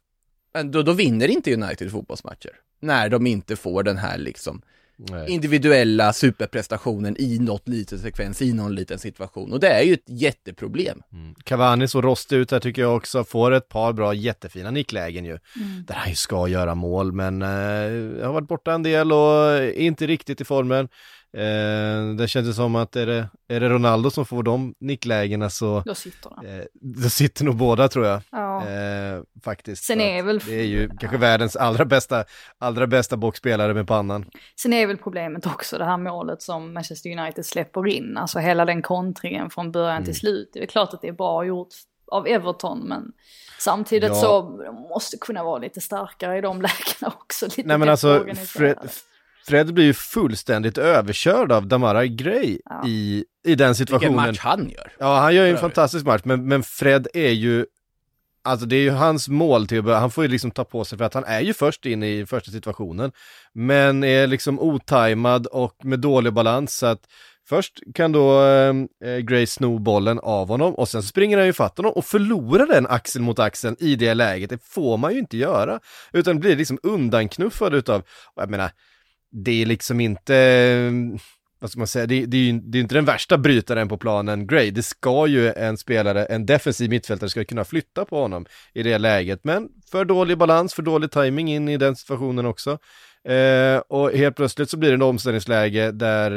[0.54, 2.50] Men då, då vinner inte United fotbollsmatcher.
[2.80, 4.62] När de inte får den här liksom
[4.98, 5.30] Nej.
[5.30, 9.52] individuella superprestationen i något litet sekvens, i någon liten situation.
[9.52, 11.02] Och det är ju ett jätteproblem.
[11.44, 15.30] Cavani så rostig ut här tycker jag också, får ett par bra jättefina nicklägen ju.
[15.56, 15.84] Mm.
[15.86, 20.06] Där han ju ska göra mål, men eh, har varit borta en del och inte
[20.06, 20.88] riktigt i formen.
[21.36, 25.82] Eh, det känns som att är det, är det Ronaldo som får de nicklägena så
[25.86, 26.58] Då sitter den.
[26.60, 28.20] eh, då sitter nog båda tror jag.
[28.30, 28.68] Ja.
[28.68, 29.84] Eh, faktiskt.
[29.84, 32.24] Sen är väl- Det är ju kanske världens allra bästa,
[32.58, 34.24] allra bästa boxspelare med pannan.
[34.60, 38.16] Sen är väl problemet också det här målet som Manchester United släpper in.
[38.16, 40.04] Alltså hela den kontringen från början Mm.
[40.04, 40.50] till slut.
[40.52, 41.68] Det är klart att det är bra gjort
[42.12, 43.12] av Everton men
[43.58, 44.14] samtidigt Ja.
[44.14, 47.46] så de måste kunna vara lite starkare i de lägena också.
[47.46, 48.24] Lite Nej men alltså.
[48.46, 48.78] Fred,
[49.48, 52.82] Fred blir ju fullständigt överkörd av Damara Gray Ja.
[52.86, 54.14] i, i den Vilken situationen.
[54.14, 54.92] match han gör.
[54.98, 57.66] Ja, han gör ju en fantastisk match, men, men Fred är ju,
[58.44, 60.84] alltså det är ju hans mål till att börja, han får ju liksom ta på
[60.84, 63.12] sig för att han är ju först in i första situationen,
[63.52, 67.00] men är liksom otajmad och med dålig balans så att
[67.48, 71.76] Först kan då eh, Gray sno bollen av honom och sen springer han ju fatt
[71.76, 74.50] honom och förlorar den axel mot axel i det läget.
[74.50, 75.80] Det får man ju inte göra.
[76.12, 78.02] Utan blir liksom undanknuffad utav,
[78.36, 78.70] jag menar,
[79.32, 80.92] det är liksom inte,
[81.60, 83.98] vad ska man säga, det, det är ju det är inte den värsta brytaren på
[83.98, 84.70] planen, Gray.
[84.70, 88.98] Det ska ju en spelare, en defensiv mittfältare ska kunna flytta på honom i det
[88.98, 89.40] läget.
[89.44, 92.78] Men för dålig balans, för dålig timing in i den situationen också.
[93.26, 96.30] Eh, och helt plötsligt så blir det en omställningsläge där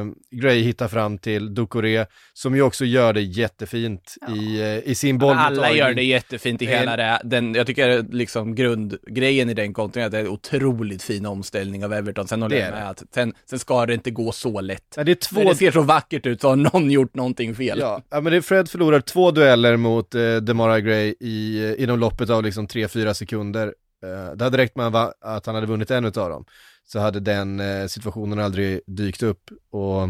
[0.00, 4.94] eh, Gray hittar fram till Ducoré som ju också gör det jättefint i, eh, i
[4.94, 5.58] sin bollmottagning.
[5.58, 7.20] Alla gör det jättefint i är hela det.
[7.24, 11.26] Den, jag tycker liksom grundgrejen i den kontringen är att det är en otroligt fin
[11.26, 12.28] omställning av Everton.
[12.28, 14.94] Sen håller jag med att sen, sen ska det inte gå så lätt.
[14.96, 15.40] Ja, det är två...
[15.40, 17.78] När det ser så vackert ut så har någon gjort någonting fel.
[17.78, 21.82] Ja, ja, men det är Fred förlorar två dueller mot eh, Demara Gray i, eh,
[21.82, 23.72] inom loppet av liksom 3-4 sekunder.
[24.02, 26.44] Eh, det hade räckt med att han hade vunnit en utav dem.
[26.84, 29.50] Så hade den eh, situationen aldrig dykt upp.
[29.70, 30.02] Och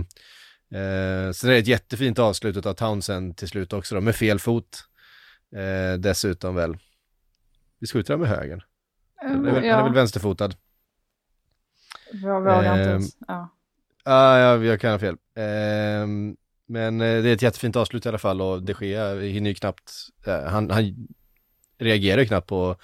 [0.79, 4.38] eh, sen är det ett jättefint avslut av Townsend till slut också då, med fel
[4.38, 4.85] fot.
[5.57, 6.77] Eh, dessutom väl.
[7.79, 8.64] Vi skjuter han med höger.
[9.16, 10.51] Han är, väl, han är väl vänsterfotad.
[12.12, 13.16] Jag vågar inte Ehm, ens.
[13.29, 13.53] Ja.
[14.05, 15.16] Ah, ja, jag kan ha fel.
[15.35, 19.51] Ehm, men eh, det är ett jättefint avslut i alla fall och de Gea hinner
[19.51, 19.92] ju knappt,
[20.27, 21.09] eh, han, han
[21.79, 22.77] reagerar ju knappt på, eh,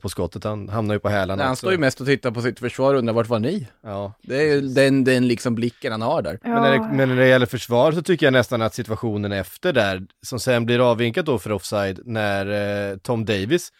[0.00, 1.58] på skottet, han hamnar ju på hälarna han också.
[1.60, 3.68] står ju mest och tittar på sitt försvar och undrar vart var ni?
[3.82, 4.12] Ja.
[4.22, 6.38] Det är ju den, den liksom blicken han har där.
[6.42, 9.72] Men, när det, men när det gäller försvar så tycker jag nästan att situationen efter
[9.72, 13.72] där, som sen blir avvinkad då för offside, när eh, Tom Davis,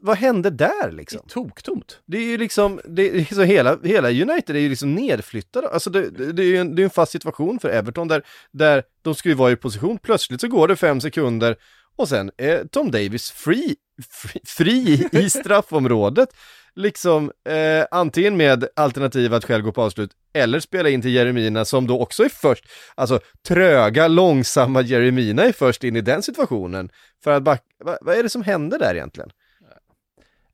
[0.00, 1.20] vad hände där Det liksom?
[1.24, 2.00] är toktomt.
[2.06, 5.68] Det är ju liksom, det är så hela, hela United är ju liksom nedflyttade.
[5.68, 8.22] Alltså det, det, det är ju en, det är en fast situation för Everton där,
[8.52, 9.98] där de ska ju vara i position.
[9.98, 11.56] Plötsligt så går det fem sekunder
[11.98, 13.74] och sen är Tom Davis free,
[14.10, 16.28] free, fri i straffområdet.
[16.74, 21.64] Liksom eh, antingen med alternativ att själv gå på avslut eller spela in till Jeremina
[21.64, 22.64] som då också är först.
[22.94, 26.90] Alltså tröga, långsamma Jeremina är först in i den situationen.
[27.24, 29.30] För att back, vad, vad är det som händer där egentligen?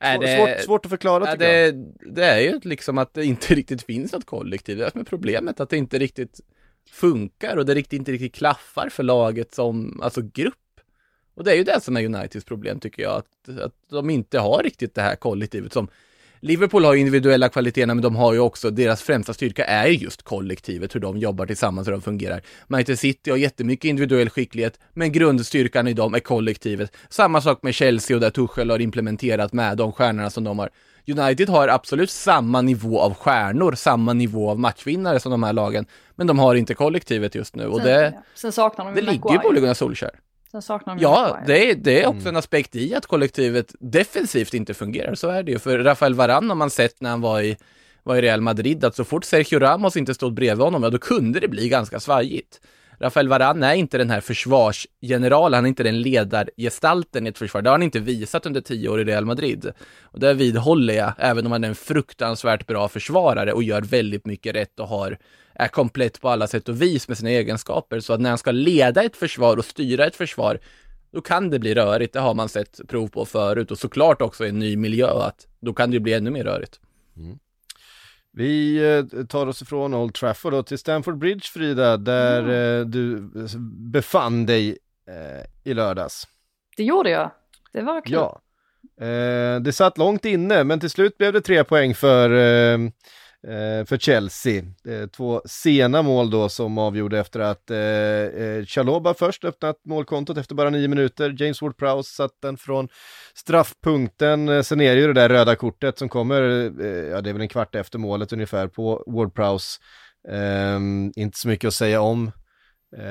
[0.01, 1.75] Är Svår- Svårt, svårt att förklara tycker jag.
[1.75, 4.77] det, det är ju liksom att det inte riktigt finns något kollektiv.
[4.77, 6.41] Det är det som är problemet, att det inte riktigt
[6.91, 10.55] funkar och det riktigt, inte riktigt klaffar för laget som, alltså grupp.
[11.35, 14.39] Och det är ju det som är Uniteds problem tycker jag, att, att de inte
[14.39, 15.89] har riktigt det här kollektivet som
[16.45, 20.23] Liverpool har individuella kvaliteterna men de har ju också, deras främsta styrka är ju just
[20.23, 22.41] kollektivet, hur de jobbar tillsammans, hur de fungerar.
[22.67, 26.97] Manchester City har jättemycket individuell skicklighet, men grundstyrkan i dem är kollektivet.
[27.09, 30.71] Samma sak med Chelsea och där Tuchel har implementerat med de stjärnorna som de har.
[31.07, 35.87] United har absolut samma nivå av stjärnor, samma nivå av matchvinnare som de här lagen,
[36.15, 38.23] men de har inte kollektivet just nu och Sen, det, ja.
[38.35, 40.21] Sen saknar de det ligger ju på Ole Gunnar Solskjaer.
[40.55, 44.55] Sen saknar de Ja, det är, det är också en aspekt i att kollektivet defensivt
[44.55, 45.59] inte fungerar, så är det ju.
[45.59, 47.57] För Rafael Varane har man sett när han var i,
[48.03, 50.99] var i Real Madrid, att så fort Sergio Ramos inte stod bredvid honom, ja då
[50.99, 52.61] kunde det bli ganska svajigt.
[53.05, 57.63] Rafael Varane är inte den här försvarsgeneralen, han är inte den ledargestalten i ett försvar.
[57.63, 59.73] Det har han inte visat under tio år i Real Madrid.
[60.03, 64.27] Och det vidhåller jag, även om han är en fruktansvärt bra försvarare och gör väldigt
[64.27, 65.19] mycket rätt och har,
[65.55, 68.01] är komplett på alla sätt och vis med sina egenskaper.
[68.01, 70.59] Så att när han ska leda ett försvar och styra ett försvar,
[71.13, 72.13] då kan det bli rörigt.
[72.13, 75.47] Det har man sett prov på förut och såklart också i en ny miljö att
[75.61, 76.81] då kan det bli ännu mer rörigt.
[77.17, 77.39] Mm.
[78.37, 83.31] Vi eh, tar oss ifrån Old Trafford då till Stamford Bridge Frida, där eh, du
[83.93, 86.29] befann dig eh, i lördags.
[86.77, 87.31] Det gjorde jag.
[87.73, 88.13] Det var kul.
[88.13, 88.41] Ja.
[89.01, 92.91] Eh, det satt långt inne, men till slut blev det tre poäng för, eh, eh,
[93.49, 94.63] Eh, för Chelsea.
[94.89, 100.39] Eh, två sena mål då som avgjorde efter att eh, eh Chaloba först öppnat målkontot
[100.39, 101.37] efter bara nio minuter.
[101.39, 102.89] James Ward-Prowse satt den från
[103.35, 104.65] straffpunkten.
[104.65, 106.43] Sen är det ju det där röda kortet som kommer,
[106.81, 109.81] eh, ja det är väl en kvart efter målet ungefär på Ward-Prowse.
[110.29, 110.81] Eh,
[111.23, 112.31] inte så mycket att säga om.
[112.97, 113.07] Eh,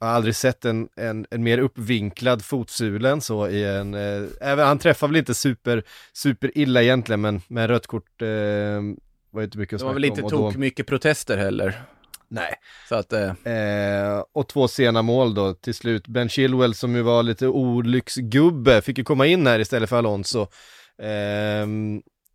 [0.00, 4.22] jag har aldrig sett en, en, en mer uppvinklad fotsula än så i en, eh,
[4.40, 8.82] även, han träffar väl inte super, super illa egentligen men med rött kort eh,
[9.30, 11.82] var inte mycket att Det var väl inte om då- tok mycket protester heller.
[12.30, 12.54] Nej.
[12.88, 16.06] Så att, eh, Eh, och två sena mål då till slut.
[16.08, 20.40] Ben Chilwell som ju var lite olycksgubbe fick ju komma in här istället för Alonso.
[21.02, 21.66] Eh,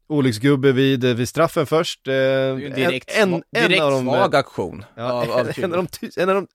[0.07, 2.07] olycksgubbe vid, vid straffen först.
[2.07, 5.87] Eh, en direkt, en, en, direkt av de, svag aktion ja, av, av en, av
[6.01, 6.47] de, en av de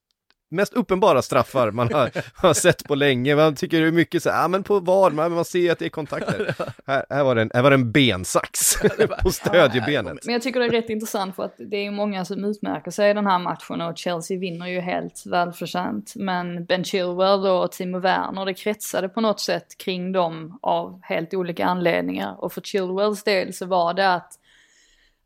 [0.50, 3.36] mest uppenbara straffar man har, har sett på länge.
[3.36, 5.78] Man tycker det är mycket så här, ja men på VAR, man, man ser att
[5.78, 6.54] det är kontakter.
[6.86, 8.76] här, här, var det en, här var det en bensax
[9.22, 10.18] på stödjebenet.
[10.24, 13.10] Men jag tycker det är rätt intressant för att det är många som utmärker sig
[13.10, 16.12] i den här matchen och Chelsea vinner ju helt välförtjänt.
[16.16, 21.34] Men Ben Chilwell och Timo Werner, det kretsade på något sätt kring dem av helt
[21.34, 22.44] olika anledningar.
[22.44, 24.37] Och för Chilwells del så var det att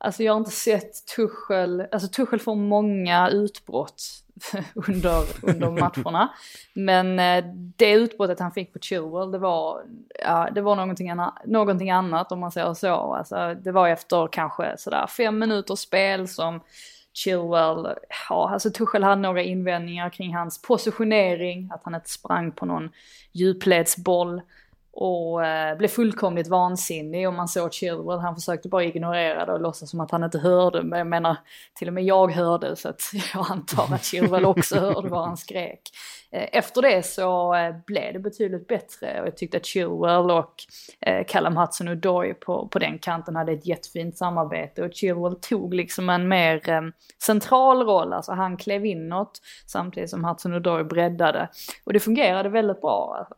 [0.04, 4.02] Alltså jag har inte sett Tuchel, alltså Tuchel får många utbrott
[4.88, 6.32] under, under matcherna.
[6.74, 7.44] Men eh,
[7.76, 9.82] det utbrottet han fick på Chilwell, det var,
[10.24, 13.14] ja, det var någonting, anna, någonting annat om man säger så.
[13.14, 16.60] Alltså, det var efter kanske sådär fem minuters spel som
[17.12, 17.88] Chilwell,
[18.28, 22.90] ja alltså Tuchel hade några invändningar kring hans positionering, att han inte sprang på någon
[23.32, 24.42] djupledsboll
[24.92, 29.60] och eh, blev fullkomligt vansinnig och man såg Chilwell, han försökte bara ignorera det och
[29.60, 30.82] låtsas som att han inte hörde.
[30.82, 31.36] Men jag menar,
[31.74, 33.00] till och med jag hörde så att
[33.34, 35.80] jag antar att Chilwell också hörde vad han skrek.
[36.32, 39.20] Eh, efter det så eh, blev det betydligt bättre.
[39.20, 40.54] Och jag tyckte att Chilwell och
[41.00, 44.82] eh, Callum Hudson-Odoi på, på den kanten hade ett jättefint samarbete.
[44.82, 46.92] Och Chilwell tog liksom en mer
[47.22, 51.48] central roll, alltså han klev inåt samtidigt som Hudson-Odoi breddade.
[51.84, 53.28] Och det fungerade väldigt bra,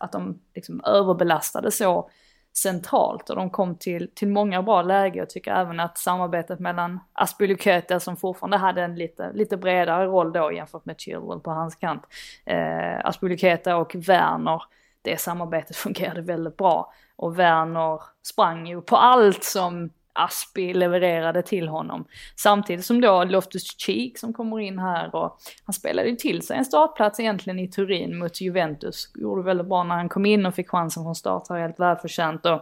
[0.00, 2.10] att de liksom överbelastade så
[2.56, 5.18] centralt och de kom till, till många bra lägen.
[5.18, 10.32] Jag tycker även att samarbetet mellan Aspilicueta som fortfarande hade en lite, lite bredare roll
[10.32, 12.02] då jämfört med Chilwell på hans kant.
[12.44, 14.62] Eh, Aspilicueta och Werner,
[15.02, 16.92] det samarbetet fungerade väldigt bra.
[17.16, 22.04] Och Werner sprang ju på allt som Aspi levererade till honom.
[22.36, 26.56] Samtidigt som då Loftus Cheek som kommer in här och han spelade ju till sig
[26.56, 29.12] en startplats egentligen i Turin mot Juventus.
[29.14, 32.46] Gjorde väldigt bra när han kom in och fick chansen från start, här, helt välförtjänt.
[32.46, 32.60] Och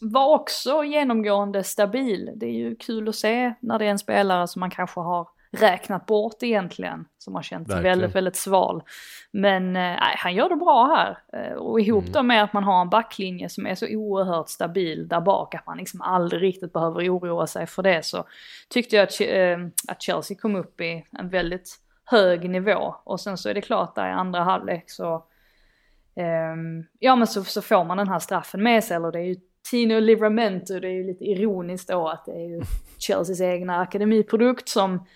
[0.00, 2.30] var också genomgående stabil.
[2.36, 5.28] Det är ju kul att se när det är en spelare som man kanske har
[5.50, 7.04] räknat bort egentligen.
[7.18, 8.82] Som har känt sig väldigt, väldigt sval.
[9.30, 11.18] Men eh, han gör det bra här.
[11.32, 12.12] Eh, och ihop Mm.
[12.12, 15.54] då med att man har en backlinje som är så oerhört stabil där bak.
[15.54, 18.04] Att man liksom aldrig riktigt behöver oroa sig för det.
[18.04, 18.24] Så
[18.68, 22.94] tyckte jag att, eh, att Chelsea kom upp i en väldigt hög nivå.
[23.04, 25.24] Och sen så är det klart där i andra halvlek så
[26.16, 29.24] Ehm, ja men så, så får man den här straffen med sig, eller det är
[29.24, 29.36] ju
[29.70, 32.60] Tino Livramento, det är ju lite ironiskt då att det är ju
[32.98, 35.06] Chelseas egna akademiprodukt som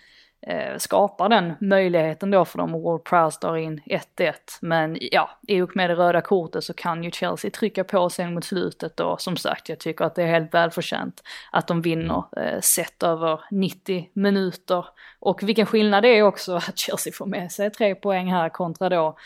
[0.43, 3.81] eh, skapar den möjligheten då för dem och Ward Prowse drar in
[4.17, 4.33] 1-1.
[4.61, 8.35] Men ja, i och med det röda kortet så kan ju Chelsea trycka på sen
[8.35, 11.23] mot slutet och som sagt jag tycker att det är helt välförtjänt
[11.53, 14.87] att de vinner eh, sett över 90 minuter.
[15.21, 18.89] Och vilken skillnad det är också att Chelsea får med sig tre poäng här kontra
[18.89, 19.17] då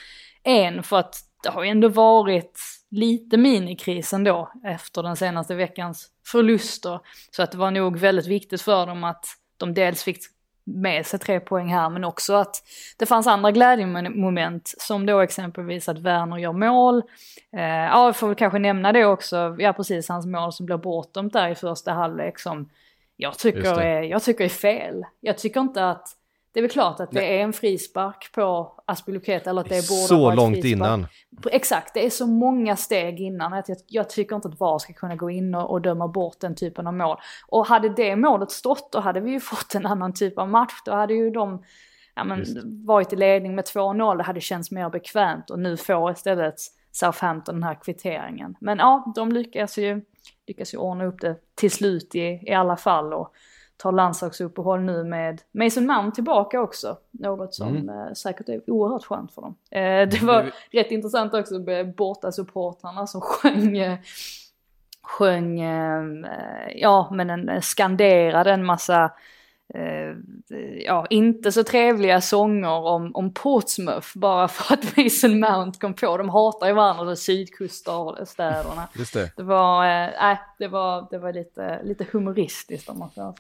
[0.43, 6.11] en för att det har ju ändå varit lite minikris ändå efter den senaste veckans
[6.27, 7.01] förluster.
[7.31, 9.25] Så att det var nog väldigt viktigt för dem att
[9.57, 10.19] de dels fick
[10.65, 12.63] med sig tre poäng här men också att
[12.97, 17.03] det fanns andra glädjemoment som då exempelvis att Werner gör mål.
[17.57, 20.77] Eh, ja, jag får väl kanske nämna det också, ja precis hans mål som blir
[20.77, 22.69] bortdömt där i första halvlek som
[23.17, 25.05] jag tycker, är, jag tycker är fel.
[25.21, 26.09] Jag tycker inte att
[26.55, 30.03] det är väl klart att det är en frispark på Aspilicueta eller att det borde
[30.03, 30.73] Så långt frispark.
[30.73, 31.07] innan.
[31.51, 34.93] Exakt, det är så många steg innan att jag, jag tycker inte att VAR ska
[34.93, 37.17] kunna gå in och, och döma bort den typen av mål.
[37.47, 40.73] Och hade det målet stått då hade vi ju fått en annan typ av match.
[40.85, 41.63] Då hade ju de
[42.15, 42.59] ja, men, Just.
[42.65, 46.55] varit i ledning med 2-0, det hade känts mer bekvämt och nu får istället
[46.93, 48.57] Southampton den här kvitteringen.
[48.61, 50.03] Men ja, de lyckas ju,
[50.47, 53.35] lyckas ju ordna upp det till slut i, i alla fall och
[53.77, 56.97] tar landslagsuppehåll nu med Mason Mount tillbaka också.
[57.11, 57.89] Något som Mm.
[57.89, 59.55] eh, säkert är oerhört skönt för dem.
[59.71, 63.99] Eh, det var rätt intressant också med borta supportrarna som sjöng, eh,
[65.03, 65.61] sjöng,
[66.75, 69.11] ja men en, skanderade en massa
[70.85, 76.17] ja, inte så trevliga sånger om, om Portsmouth bara för att Mason Mount kom på.
[76.17, 78.89] De hatar ju varandra, de sydkuststäderna.
[78.95, 79.33] Just det.
[79.37, 83.37] Det var, eh, nej, det var, det var lite, lite humoristiskt om man säger så.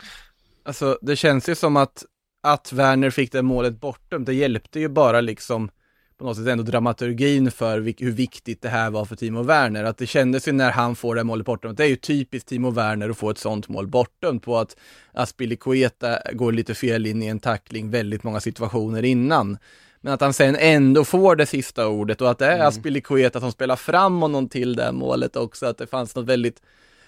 [0.62, 2.04] Alltså det känns ju som att,
[2.42, 5.70] att Werner fick det målet bortdömt, det hjälpte ju bara liksom
[6.18, 9.84] på något sätt ändå dramaturgin för hur viktigt det här var för Timo Werner.
[9.84, 12.48] Att det kändes ju när han får det här målet bortdömt, det är ju typiskt
[12.48, 14.76] Timo Werner att få ett sånt mål bortdömt på att
[15.12, 19.58] Aspilicueta går lite fel in i en tackling väldigt många situationer innan.
[20.00, 23.52] Men att han sen ändå får det sista ordet och att det är Aspilicueta som
[23.52, 26.62] spelar fram honom till det här målet också, att det fanns något väldigt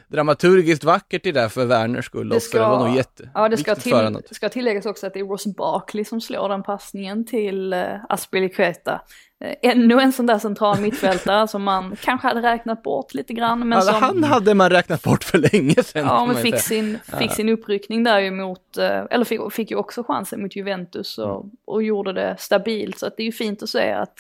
[0.09, 2.49] dramaturgiskt vackert i det för Werners skull Det också.
[2.49, 5.25] ska- det var nog jätteviktigt Ja, det ska, till, ska tilläggas också att det är
[5.25, 9.01] Ross Barkley som slår den passningen till uh, Aspilicueta.
[9.45, 13.59] Eh, ännu en sån där central mittfältare som man kanske hade räknat bort lite grann.
[13.69, 16.05] Men Alltså, som, han hade man räknat bort för länge sedan.
[16.07, 19.77] Ja, men fick sin, fick sin uppryckning där ju mot, eh, eller fick, fick ju
[19.77, 21.51] också chansen mot Juventus och, Mm.
[21.65, 22.99] och gjorde det stabilt.
[22.99, 24.15] Så att det är ju fint att se att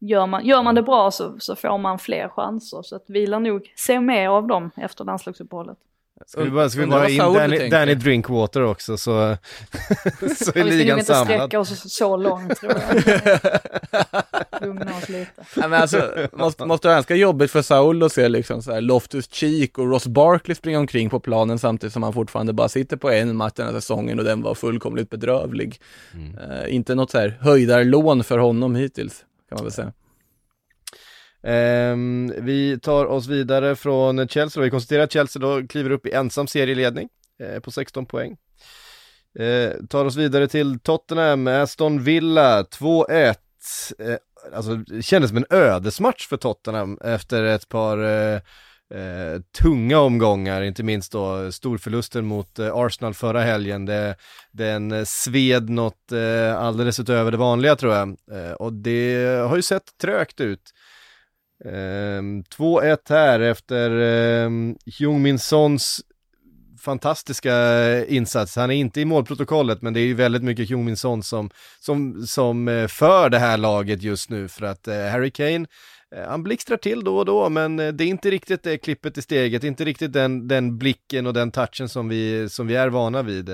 [0.00, 2.82] gör man, gör man det bra så, så får man fler chanser.
[2.82, 5.78] Så att vi lär nog se mer av dem efter landslagsuppehållet.
[6.26, 7.68] Ska vi bara, ska vi bara in Danny.
[7.68, 9.36] Danny Drinkwater också så, så är
[10.22, 11.36] Och vi ska nog ligan inte samlad.
[11.36, 13.02] sträcka oss så långt tror jag.
[14.62, 15.46] Lugna oss lite.
[15.56, 18.80] Ja, men alltså, måste, måste vara ganska jobbigt för Saul att se liksom så här
[18.80, 22.96] Loftus Cheek och Ross Barkley springa omkring på planen samtidigt som han fortfarande bara sitter
[22.96, 25.80] på en match den här säsongen och den var fullkomligt bedrövlig.
[26.14, 29.92] Eh, inte något så här höjdarlån för honom hittills, kan man väl säga.
[31.42, 34.64] Um, vi tar oss vidare från Chelsea då.
[34.64, 37.08] Vi konstaterar att Chelsea då kliver upp i ensam serieledning
[37.40, 38.36] eh, på 16 poäng.
[39.38, 43.34] Eh, tar oss vidare till Tottenham, Aston Villa 2-1.
[43.98, 44.16] Eh,
[44.54, 48.40] alltså det kändes som en ödesmatch för Tottenham efter ett par eh,
[48.94, 53.86] eh, tunga omgångar, inte minst då storförlusten mot eh, Arsenal förra helgen.
[53.86, 54.16] Det,
[54.52, 58.08] den eh, sved något eh, alldeles utöver det vanliga tror jag.
[58.08, 60.62] Eh, och det har ju sett trögt ut.
[61.64, 64.50] Ehm, 2-1 här efter eh,
[64.84, 66.00] Jung Sons
[66.80, 67.54] fantastiska
[68.06, 68.56] insats.
[68.56, 71.50] Han är inte i målprotokollet men det är ju väldigt mycket Jung Min Son som,
[71.80, 75.66] som, som eh, för det här laget just nu för att eh, Harry Kane
[76.16, 79.18] Eh, han blixtrar till då och då men eh, det är inte riktigt det klippet
[79.18, 82.88] i steget, inte riktigt den, den blicken och den touchen som vi, som vi är
[82.88, 83.50] vana vid.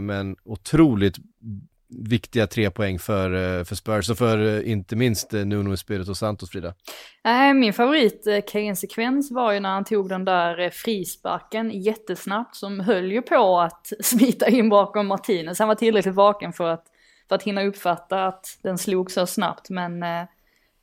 [0.00, 1.16] men otroligt
[1.98, 6.74] viktiga tre poäng för, för Spurs och för inte minst eh, Nuno Espirito Santos, Frida.
[7.24, 13.12] Nej, min favorit Kane-sekvens var ju när han tog den där frisparken jättesnabbt som höll
[13.12, 15.58] ju på att smita in bakom Martinez.
[15.58, 16.84] Han var tillräckligt vaken för att,
[17.28, 20.24] för att hinna uppfatta att den slog så snabbt men eh,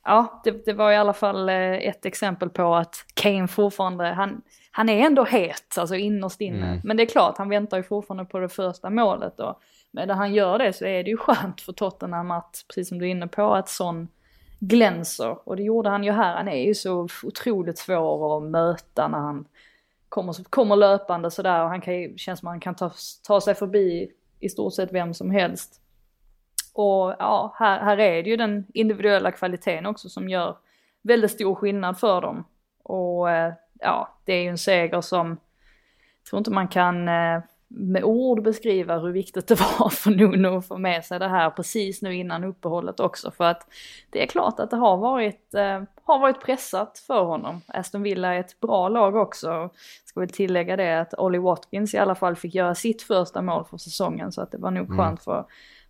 [0.04, 4.42] ja, det, det var i alla fall eh, ett exempel på att Kane fortfarande, han,
[4.70, 6.66] han är ändå het, alltså innerst inne.
[6.66, 6.80] Mm.
[6.84, 10.34] Men det är klart, han väntar ju fortfarande på det första målet och medan han
[10.34, 13.26] gör det så är det ju skönt för Tottenham att, precis som du är inne
[13.26, 14.08] på, att sån
[14.60, 15.48] glänser.
[15.48, 16.36] Och det gjorde han ju här.
[16.36, 19.44] Han är ju så otroligt svår att möta när han
[20.08, 21.62] kommer, kommer löpande sådär.
[21.62, 22.92] Och han kan känns som att han kan ta,
[23.26, 25.80] ta sig förbi i stort sett vem som helst.
[26.72, 30.56] Och ja, här, här är det ju den individuella kvaliteten också som gör
[31.02, 32.44] väldigt stor skillnad för dem.
[32.82, 37.40] Och eh, ja, det är ju en seger som jag tror inte man kan eh,
[37.72, 41.50] med ord beskriva hur viktigt det var för Nuno att få med sig det här
[41.50, 43.30] precis nu innan uppehållet också.
[43.30, 43.66] För att
[44.10, 47.60] det är klart att det har varit, eh, har varit pressat för honom.
[47.66, 49.70] Aston Villa är ett bra lag också.
[50.04, 53.64] Ska väl tillägga det att Ollie Watkins i alla fall fick göra sitt första mål
[53.64, 54.32] för säsongen.
[54.32, 55.44] Så att det var nog skönt för,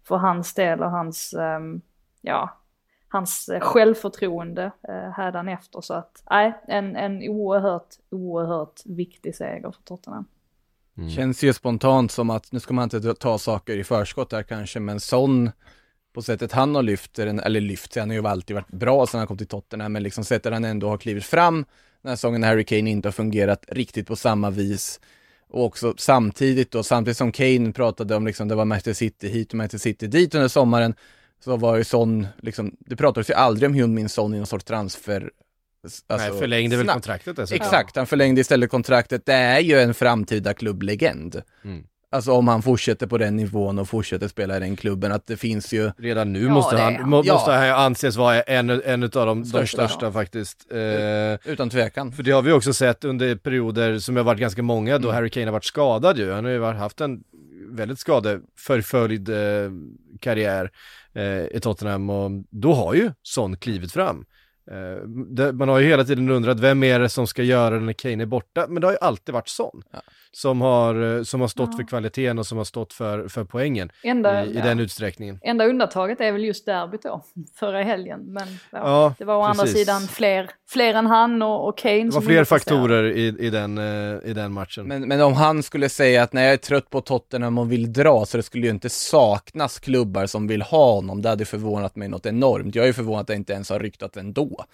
[0.05, 1.81] för hans del och hans, ehm,
[2.21, 2.61] ja,
[3.09, 5.81] hans eh, självförtroende eh, hädanefter.
[5.81, 10.25] Så att, nej, en, en oerhört, oerhört viktig seger för Tottenham.
[11.17, 14.81] Känns ju spontant som att, nu ska man inte ta saker i förskott där kanske,
[14.81, 15.51] men Son
[16.13, 19.27] på sättet han har lyft, eller lyft, han har ju alltid varit bra sedan han
[19.27, 21.65] kom till Tottenham, men liksom sättet han ändå har klivit fram
[22.03, 25.01] den här säsongen när Harry Kane inte har fungerat riktigt på samma vis.
[25.51, 29.53] Och också samtidigt då, samtidigt som Kane pratade om liksom, det var Manchester City hit
[29.53, 30.95] och Manchester City dit under sommaren,
[31.45, 34.65] så var ju Son, liksom, det pratades ju aldrig om Hyun-Min Son i någon sorts
[34.65, 35.31] transfer.
[35.85, 36.95] alltså, Nej, förlängde väl snack.
[36.95, 37.65] kontraktet dessutom.
[37.67, 39.27] Exakt, han förlängde istället kontraktet.
[39.27, 41.43] Det är ju en framtida klubblegend.
[41.65, 41.85] Mm.
[42.13, 45.37] Alltså om han fortsätter på den nivån och fortsätter spela i den klubben, att det
[45.37, 47.11] finns ju Redan nu Ja, måste, han, han.
[47.11, 47.33] må, Ja.
[47.35, 49.89] måste han ju anses vara en, en av de, de Största.
[49.89, 50.67] största faktiskt.
[50.73, 52.13] Eh, utan tvekan.
[52.13, 55.31] för det har vi också sett under perioder som har varit ganska många då Harry
[55.31, 56.33] Kane har varit skadad ju.
[56.33, 57.23] Han har ju haft en
[57.73, 59.71] väldigt skadeförföljd eh,
[60.21, 60.71] karriär
[61.15, 64.25] eh, i Tottenham och då har ju Son klivit fram.
[64.71, 67.81] Eh, det, man har ju hela tiden undrat vem är det som ska göra det
[67.85, 69.83] när Kane är borta, men det har ju alltid varit Son.
[69.93, 70.01] Ja.
[70.33, 71.77] Som, har, eh, som har stått Ja.
[71.77, 74.65] för kvaliteten och som har stått för, för poängen Enda, i, i ja.
[74.65, 75.39] den utsträckningen.
[75.43, 77.23] Enda undantaget är väl just derbyt då,
[77.59, 78.21] förra helgen.
[78.27, 79.79] Men ja, Ja, det var å andra precis.
[79.79, 83.51] sidan fler, fler än han och, och Kane Det var som fler faktorer i, i,
[83.51, 84.87] den, eh, i den matchen.
[84.89, 87.93] Men, men om han skulle säga att när jag är trött på Tottenham och vill
[87.93, 91.23] dra, så det skulle ju inte saknas klubbar som vill ha honom.
[91.23, 92.75] Det hade förvånat mig något enormt.
[92.75, 94.65] Jag är ju förvånad att det inte ens har ryktat ändå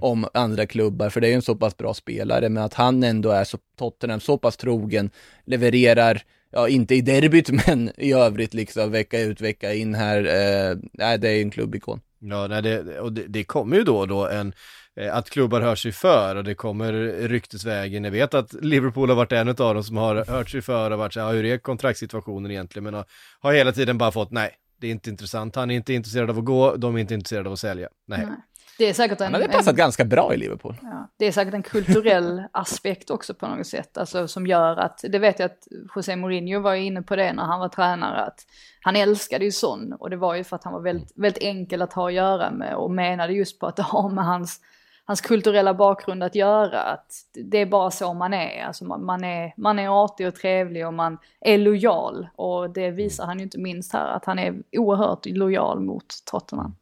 [0.00, 3.02] om andra klubbar, för det är ju en så pass bra spelare, men att han
[3.02, 5.05] ändå är så, Tottenham så pass trogen,
[5.44, 10.76] levererar, ja inte i derbyt, men i övrigt liksom vecka ut, vecka in här, eh,
[10.92, 12.00] nej det är ju en klubbikon.
[12.18, 14.52] Ja, nej, det, och det, det kommer ju då och då en,
[15.00, 16.92] eh, att klubbar hör sig för och det kommer
[17.28, 18.04] ryktesvägen.
[18.04, 20.98] Jag vet att Liverpool har varit en av dem som har hört sig för och
[20.98, 22.84] varit så här, hur är kontraktssituationen egentligen?
[22.84, 23.04] Men har,
[23.40, 24.50] har hela tiden bara fått, nej,
[24.80, 27.48] det är inte intressant, han är inte intresserad av att gå, de är inte intresserade
[27.48, 27.88] av att sälja.
[28.06, 28.26] Nej.
[28.26, 28.36] Nej.
[28.78, 30.76] Det är säkert en, Han hade passat en, ganska bra i Liverpool.
[30.82, 33.98] ja, det är säkert en kulturell aspekt också på något sätt.
[33.98, 37.44] Alltså som gör att, det vet jag att José Mourinho var inne på det när
[37.44, 38.46] han var tränare, att
[38.80, 41.82] han älskade ju sån och det var ju för att han var väldigt, väldigt enkel
[41.82, 44.60] att ha att göra med och menade just på att det har med hans,
[45.04, 46.80] hans kulturella bakgrund att göra.
[46.80, 50.34] Att det är bara så man är, alltså man, man, är, man är artig och
[50.34, 54.38] trevlig och man är lojal och det visar han ju inte minst här, att han
[54.38, 56.74] är oerhört lojal mot Tottenham.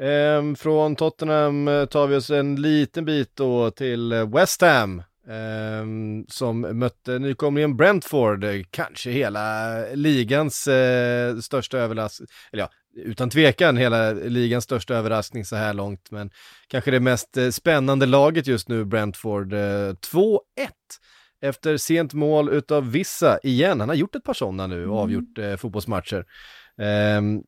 [0.00, 5.02] Ehm, från Tottenham eh, tar vi oss en liten bit då till eh, West Ham.
[5.28, 12.70] ehm, som mötte nykomlingen Brentford, eh, kanske hela ligans eh, största överraskning, eller ja,
[13.04, 16.30] utan tvekan hela ligans största överraskning så här långt, men
[16.68, 19.52] kanske det mest spännande laget just nu, Brentford.
[19.52, 20.38] Eh, 2-1
[21.40, 23.80] efter sent mål utav Vissa igen.
[23.80, 26.24] Han har gjort ett par sådana nu och avgjort eh, fotbollsmatcher.
[26.78, 27.42] Ehm,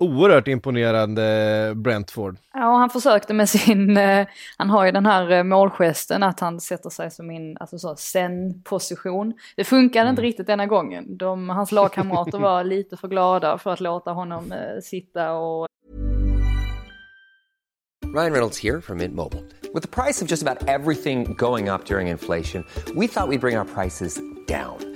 [0.00, 2.36] oerhört imponerande Brentford.
[2.54, 4.26] Ja, och han försökte med sin, eh,
[4.56, 7.96] han har ju den här eh, målgesten att han sätter sig som in, alltså så,
[7.96, 9.34] zen-position.
[9.56, 11.16] Det funkade inte riktigt denna gången.
[11.16, 15.66] De, hans lagkamrater var lite för glada för att låta honom eh, sitta och
[18.16, 19.44] Ryan Reynolds here from Mint Mobile.
[19.74, 22.64] With the price of just about everything going up during inflation,
[22.94, 24.95] we thought we'd bring our prices down.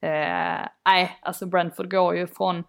[0.00, 2.64] Eh, nej, alltså Brentford går ju från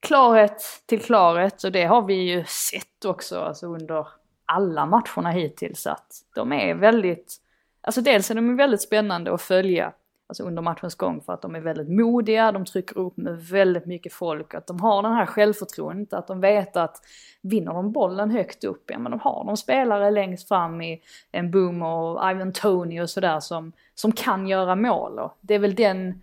[0.00, 4.06] klarhet till klarhet och det har vi ju sett också alltså under
[4.44, 7.36] alla matcherna hittills att de är väldigt,
[7.80, 9.92] alltså dels är de väldigt spännande att följa
[10.28, 13.86] alltså under matchens gång för att de är väldigt modiga, de trycker upp med väldigt
[13.86, 16.96] mycket folk, att de har den här självförtroendet, att de vet att
[17.42, 21.02] vinner de bollen högt upp, ja men de har de spelare längst fram i
[21.32, 25.58] en Boom och Ivan Tony och sådär som, som kan göra mål och det är
[25.58, 26.22] väl den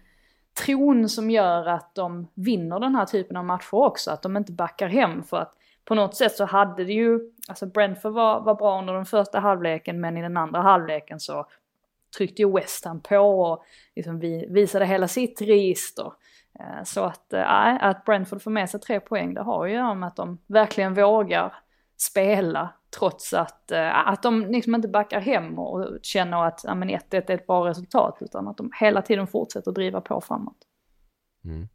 [0.66, 4.52] tron som gör att de vinner den här typen av matcher också, att de inte
[4.52, 5.54] backar hem för att
[5.86, 9.40] på något sätt så hade det ju, alltså Brentford var, var bra under den första
[9.40, 11.46] halvleken men i den andra halvleken så
[12.18, 13.64] tryckte ju West Ham på och
[13.96, 16.14] liksom vi, visade hela sitt register.
[16.60, 19.78] Eh, så att, äh, att Brentford får med sig tre poäng det har ju att
[19.78, 21.54] göra med att de verkligen vågar
[21.98, 22.70] spela
[23.00, 27.32] trots att, äh, att de liksom inte backar hem och känner att ja, 1-1 är
[27.32, 30.58] ett bra resultat utan att de hela tiden fortsätter driva på framåt.
[31.46, 31.68] Mm.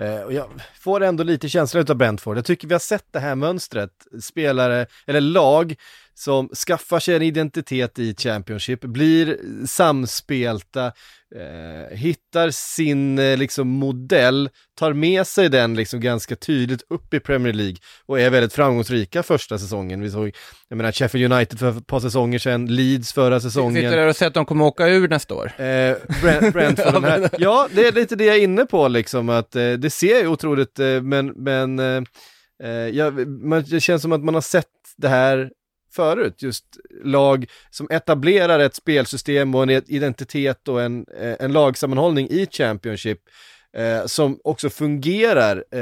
[0.00, 0.46] Eh, och jag
[0.80, 2.36] får ändå lite känsla av Brentford.
[2.36, 3.92] Jag tycker vi har sett det här mönstret.
[4.22, 5.74] Spelare, eller lag,
[6.14, 10.86] som skaffar sig en identitet i Championship, blir samspelta,
[11.36, 17.20] eh, hittar sin eh, liksom modell, tar med sig den liksom ganska tydligt upp i
[17.20, 20.00] Premier League och är väldigt framgångsrika första säsongen.
[20.00, 20.36] Vi såg,
[20.68, 23.82] jag menar Sheffield United för ett par säsonger sedan, Leeds förra säsongen.
[23.82, 25.52] Sitter där och säger att de kommer åka ur nästa år.
[25.60, 27.30] Eh, Brent, Brentford, den här.
[27.38, 30.26] Ja, det är lite det jag är inne på liksom, att eh, det ser ju
[30.26, 32.02] otroligt, eh, men, men eh,
[32.62, 35.50] eh, ja, man, det känns som att man har sett det här
[35.92, 36.64] förut, just
[37.04, 43.18] lag som etablerar ett spelsystem och en identitet och en, eh, en lagsammanhållning i Championship
[43.76, 45.80] eh, som också fungerar, eh,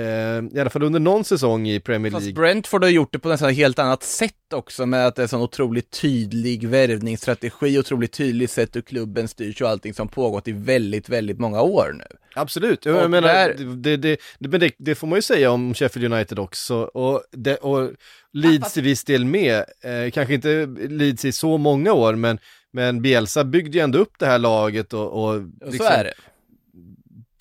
[0.56, 2.40] i alla fall under någon säsong i Premier Fast League.
[2.42, 5.28] Brentford har gjort det på nästan helt annat sätt också med att det är en
[5.28, 10.52] sån otroligt tydlig värvningsstrategi, otroligt tydligt sätt hur klubben styrs och allting som pågått i
[10.52, 12.04] väldigt, väldigt många år nu.
[12.34, 14.18] Absolut, jag Och menar, där- det, det,
[14.58, 17.22] det, det, får man ju säga om Sheffield United också, och,
[17.60, 17.90] och
[18.32, 22.38] Leeds till viss del med, eh, kanske inte Leeds i så många år, men,
[22.72, 26.14] men Bielsa byggde ju ändå upp det här laget och, och liksom så är det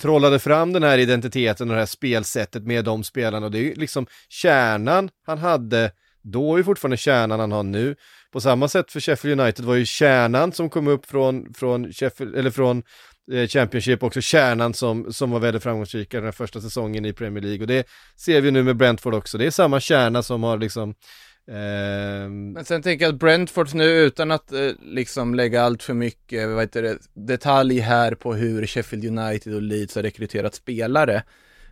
[0.01, 3.63] trollade fram den här identiteten och det här spelsättet med de spelarna, och det är
[3.63, 5.91] ju liksom kärnan han hade
[6.31, 7.95] då är ju fortfarande kärnan han har nu.
[8.31, 12.35] På samma sätt för Sheffield United var ju kärnan som kom upp från, från Sheffield,
[12.35, 12.83] eller från
[13.31, 17.43] eh, Championship också kärnan som, som var väldigt framgångsrika den här första säsongen i Premier
[17.43, 19.37] League och det ser vi nu med Brentford också.
[19.37, 20.95] Det är samma kärna som har liksom
[21.51, 25.93] Ehm, Men sen tänker jag att Brentford nu utan att eh, liksom lägga allt för
[25.93, 31.23] mycket vad heter det, detalj här på hur Sheffield United och Leeds har rekryterat spelare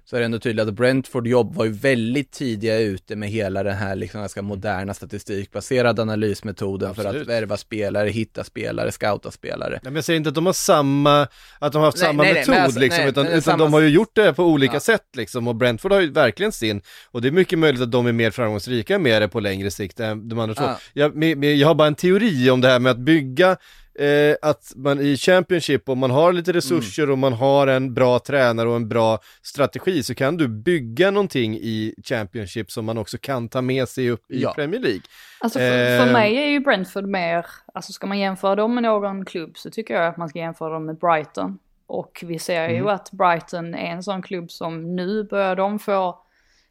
[0.06, 3.64] så är det ändå tydligt att Brentford jobb var ju väldigt tidiga ute med hela
[3.64, 7.12] den här liksom ganska moderna statistikbaserade analysmetoden Absolut.
[7.14, 9.70] för att värva spelare, hitta spelare, scouta spelare.
[9.72, 11.28] Nej, men jag säger inte att de har samma,
[11.60, 13.42] att de har haft Nej, samma nej, nej, metod men alltså, liksom, nej, utan, utan
[13.42, 14.80] samma- de har ju gjort det på olika Ja.
[14.80, 16.82] sätt liksom, och Brentford har ju verkligen sin,
[17.12, 20.00] och det är mycket möjligt att de är mer framgångsrika med det på längre sikt
[20.00, 20.64] än de andra två.
[20.64, 20.78] Ja.
[20.94, 23.58] Jag, med, med, jag har bara en teori om det här med att bygga
[24.00, 28.20] Eh, att man i Championship, om man har lite resurser och man har en bra
[28.20, 33.18] tränare och en bra strategi så kan du bygga någonting i Championship som man också
[33.22, 34.54] kan ta med sig upp i Ja.
[34.54, 35.02] Premier League.
[35.40, 36.14] Alltså för, för Eh.
[36.14, 39.94] mig är ju Brentford mer, alltså ska man jämföra dem med någon klubb så tycker
[39.94, 41.60] jag att man ska jämföra dem med Brighton.
[41.88, 46.18] Och vi ser ju att Brighton är en sån klubb som nu börjar de få,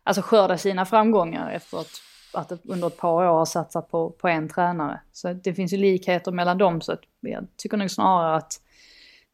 [0.04, 1.90] alltså skörda sina framgångar efter att,
[2.34, 5.00] att under ett par år har satsat på, på en tränare.
[5.12, 8.60] Så det finns ju likheter mellan dem så att jag tycker nog snarare att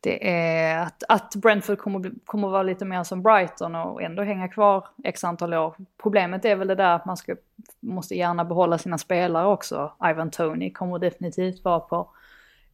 [0.03, 4.49] det är att, att Brentford kommer, kommer vara lite mer som Brighton och ändå hänga
[4.49, 5.75] kvar x antal år.
[6.03, 7.37] Problemet är väl det där att man ska,
[7.81, 9.93] måste gärna behålla sina spelare också.
[10.11, 12.11] Ivan Tony kommer definitivt vara på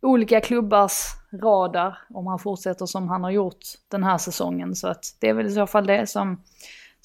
[0.01, 1.03] olika klubbars
[1.33, 4.75] radar om han fortsätter som han har gjort den här säsongen.
[4.75, 6.43] Så att det är väl i så fall det som,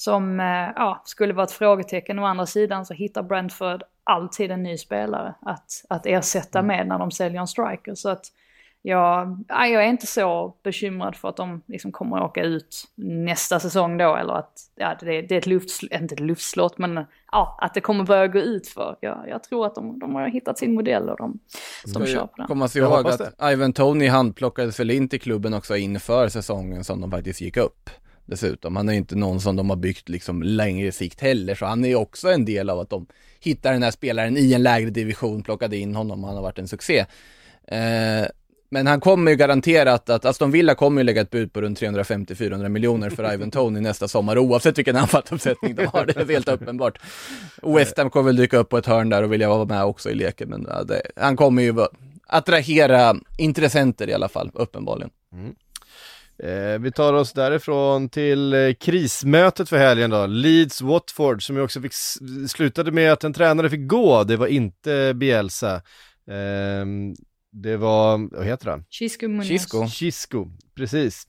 [0.01, 0.45] som eh,
[0.75, 2.19] ja, skulle vara ett frågetecken.
[2.19, 6.99] Å andra sidan så hittar Brentford alltid en ny spelare att, att ersätta med när
[6.99, 7.95] de säljer en striker.
[7.95, 8.25] Så att
[8.81, 12.83] jag, ja, jag är inte så bekymrad för att de liksom kommer att åka ut
[12.95, 14.15] nästa säsong då.
[14.15, 17.81] Eller att ja, det, det är ett luftslott, inte ett luftslott, men ja, att det
[17.81, 18.97] kommer börja gå ut för.
[19.01, 21.39] Jag, jag tror att de, de har hittat sin modell och de,
[21.93, 22.47] de kör på den.
[22.47, 27.01] Komma sig ihåg att Ivan Tony handplockades väl in till klubben också inför säsongen som
[27.01, 27.89] de faktiskt gick upp.
[28.31, 31.65] Dessutom, han är ju inte någon som de har byggt liksom längre sikt heller, så
[31.65, 33.07] han är ju också en del av att de
[33.39, 36.59] hittar den här spelaren i en lägre division, plockade in honom och han har varit
[36.59, 37.05] en succé.
[37.67, 38.25] Eh,
[38.69, 41.81] men han kommer ju garanterat att, Aston Villa kommer ju lägga ett bud på runt
[41.81, 46.47] 350-400 miljoner för Ivan Tony nästa sommar, oavsett vilken anfallsuppsättning de har, det är helt
[46.47, 46.99] uppenbart.
[47.61, 50.09] West Ham kommer väl dyka upp på ett hörn där och vilja vara med också
[50.09, 51.75] i leken, men det, han kommer ju
[52.27, 55.09] attrahera intressenter i alla fall, uppenbarligen.
[55.33, 55.55] Mm.
[56.43, 61.81] Eh, vi tar oss därifrån till eh, krismötet för helgen då, Leeds-Watford som ju också
[61.81, 61.93] fick,
[62.49, 65.81] slutade med att en tränare fick gå, det var inte Bielsa.
[66.31, 67.13] Ehm,
[67.51, 68.85] det var, vad heter han?
[68.89, 69.47] Chisco Munoz.
[69.47, 69.87] Chisco.
[69.87, 71.27] Chisco, precis.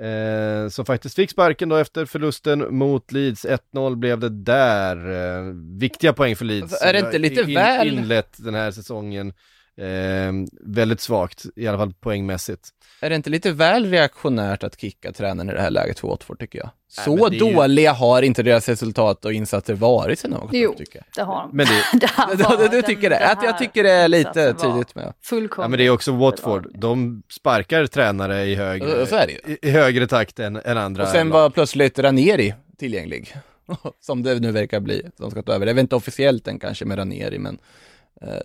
[0.00, 3.46] Eh, som faktiskt fick sparken då efter förlusten mot Leeds.
[3.74, 4.96] 1-0 blev det där.
[4.96, 6.72] Eh, viktiga poäng för Leeds.
[6.72, 9.32] Alltså, är det inte lite väl- inlett den här säsongen
[9.80, 12.68] eh, väldigt svagt, i alla fall poängmässigt.
[13.02, 16.38] Är det inte lite väl reaktionärt att kicka tränaren i det här läget för Watford
[16.38, 16.66] tycker jag?
[16.96, 20.48] Nej, Så det är ju- dåliga har inte deras resultat och insatser varit sen de
[20.52, 21.04] Jo, tycker jag.
[21.14, 21.56] det har de.
[21.56, 23.18] Men det, det Du, var- du, du den- tycker det?
[23.18, 25.12] den Att jag tycker det är lite tidigt med.
[25.22, 25.64] Fullkomligt.
[25.64, 30.06] ja, men det är också Watford, de sparkar tränare i högre, det i, i högre
[30.06, 31.34] takt än, än andra Och sen lag.
[31.40, 33.34] var plötsligt Ranieri tillgänglig.
[34.00, 35.66] Som det nu verkar bli, som ska ta över.
[35.66, 37.58] Det är väl inte officiellt än kanske med Ranieri, men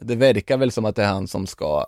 [0.01, 1.85] det verkar väl som att det är han som ska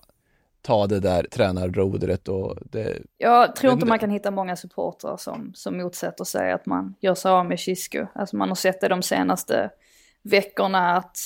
[0.61, 5.51] ta det där tränarrodret och det, Jag tror inte man kan hitta många supportrar som,
[5.55, 8.05] som motsätter sig att man gör sig av med Chisco.
[8.15, 9.69] Alltså man har sett det de senaste
[10.21, 11.17] veckorna att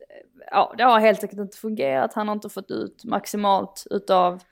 [0.00, 2.14] eh, ja, det har helt enkelt inte fungerat.
[2.14, 4.42] Han har inte fått ut maximalt utav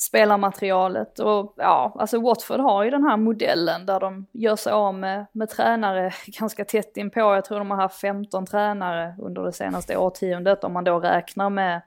[0.00, 1.18] spelarmaterialet.
[1.18, 5.26] Och ja, alltså Watford har ju den här modellen där de gör sig av med,
[5.32, 7.20] med tränare ganska tätt inpå.
[7.20, 11.50] Jag tror de har haft 15 tränare under det senaste årtiondet om man då räknar
[11.50, 11.82] med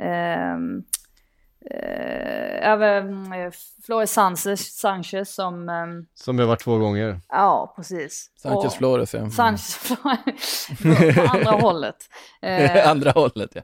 [0.00, 0.82] ehm,
[1.70, 3.50] eh, även eh,
[3.86, 7.20] Flores Sanchez, Sanchez som, ehm, Som jag varit två gånger.
[7.28, 8.30] ja precis.
[8.36, 9.30] Sanchez Och- Flores ja.
[9.30, 9.96] Sanchez på,
[11.14, 11.96] på andra hållet.
[12.42, 13.62] Eh, Andra hållet ja.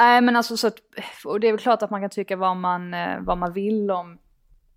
[0.00, 0.78] Nej men alltså så att,
[1.24, 3.90] och det är väl klart att man kan tycka vad man, eh, vad man vill
[3.90, 4.18] om,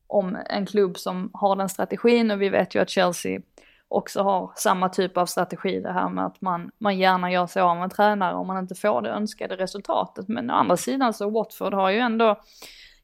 [0.08, 3.42] om en klubb som har den strategin och vi vet ju att Chelsea
[3.88, 7.62] också har samma typ av strategi det här med att man, man gärna gör sig
[7.62, 10.28] av med en tränare om man inte får det önskade resultatet.
[10.28, 12.42] Men å andra sidan så Watford har ju ändå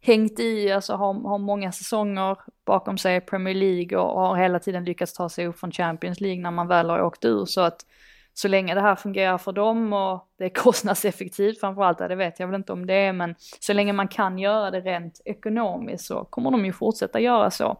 [0.02, 4.36] hängt i, alltså har, har många säsonger bakom sig i Premier League och, och har
[4.36, 7.46] hela tiden lyckats ta sig upp från Champions League när man väl har åkt ur.
[7.46, 7.86] Så att
[8.42, 12.48] så länge det här fungerar för dem och det är kostnadseffektivt framförallt, det vet jag
[12.48, 16.26] väl inte om det är, men så länge man kan göra det rent ekonomiskt så
[16.26, 17.78] kommer de ju fortsätta göra så.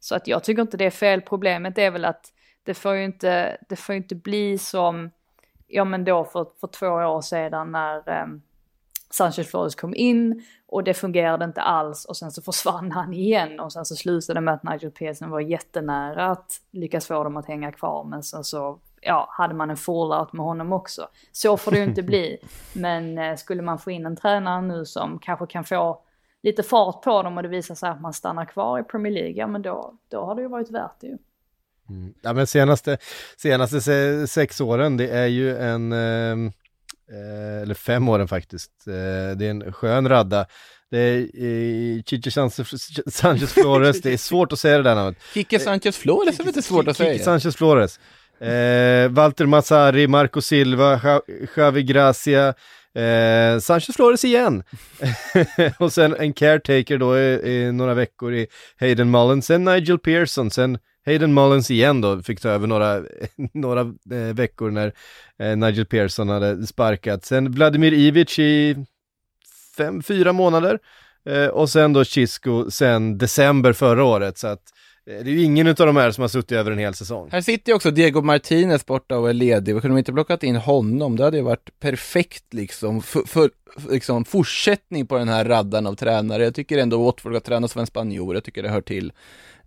[0.00, 2.32] Så att jag tycker inte det är fel, problemet är väl att
[2.62, 5.10] det får ju inte, det får ju inte bli som,
[5.66, 8.26] ja men då för, för två år sedan när eh,
[9.10, 13.60] Sanchez Flores kom in och det fungerade inte alls och sen så försvann han igen
[13.60, 17.36] och sen så slutade det med att Nigel Pearson var jättenära att lyckas få dem
[17.36, 21.08] att hänga kvar men sen så ja, hade man en fallout med honom också.
[21.32, 22.38] Så får det ju inte bli.
[22.72, 26.02] Men eh, skulle man få in en tränare nu som kanske kan få
[26.42, 29.32] lite fart på dem och det visar sig att man stannar kvar i Premier League,
[29.32, 31.18] ja men då, då har det ju varit värt det ju.
[31.88, 32.14] Mm.
[32.22, 32.98] Ja men senaste,
[33.36, 36.52] senaste se, sex åren, det är ju en, eh,
[37.16, 40.46] eh eller fem åren faktiskt, eh, det är en skön radda.
[40.90, 45.22] Det är eh, Chichi Sanchez, Flores, det är svårt att säga det där namnet.
[45.34, 47.12] Kike Sanchez Flores är lite svårt att säga.
[47.12, 48.00] Kike Sanchez Flores.
[48.42, 51.00] Eh, Walter Mazzari, Marco Silva,
[51.54, 52.54] Xavi Gracia,
[52.94, 54.62] Eh, Sanchez Flores igen.
[55.78, 58.46] och sen en caretaker då i, i, några veckor i
[58.80, 63.02] Hayden Mullins, sen Nigel Pearson, sen Hayden Mullins igen då, fick ta över några,
[63.52, 64.92] några eh, veckor när
[65.38, 67.24] eh, Nigel Pearson hade sparkat.
[67.24, 68.76] Sen Vladimir Ivic i
[69.76, 70.78] fem, fyra månader.
[71.28, 74.38] Eh, och sen då Chisco sen december förra året.
[74.38, 76.78] Så att Eh, det är ju ingen av de här som har suttit över en
[76.78, 77.28] hel säsong.
[77.32, 79.74] Här sitter ju också Diego Martinez borta och är ledig.
[79.74, 81.16] Kunde de inte plockat in honom?
[81.16, 83.50] Det hade ju varit perfekt liksom, för, för,
[83.90, 86.44] liksom fortsättning på den här raddan av tränare.
[86.44, 89.12] Jag tycker ändå Watford ska träna som en spanjor, jag tycker det hör till.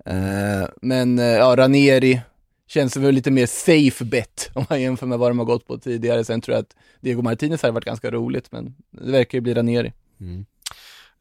[0.10, 2.22] Uh, men uh, ja, Ranieri
[2.68, 5.78] känns väl lite mer safe bet om man jämför med vad de har gått på
[5.78, 6.24] tidigare.
[6.24, 9.54] Sen tror jag att Diego Martinez hade varit ganska roligt, men det verkar ju bli
[9.54, 9.94] Ranieri.
[10.20, 10.46] Mm.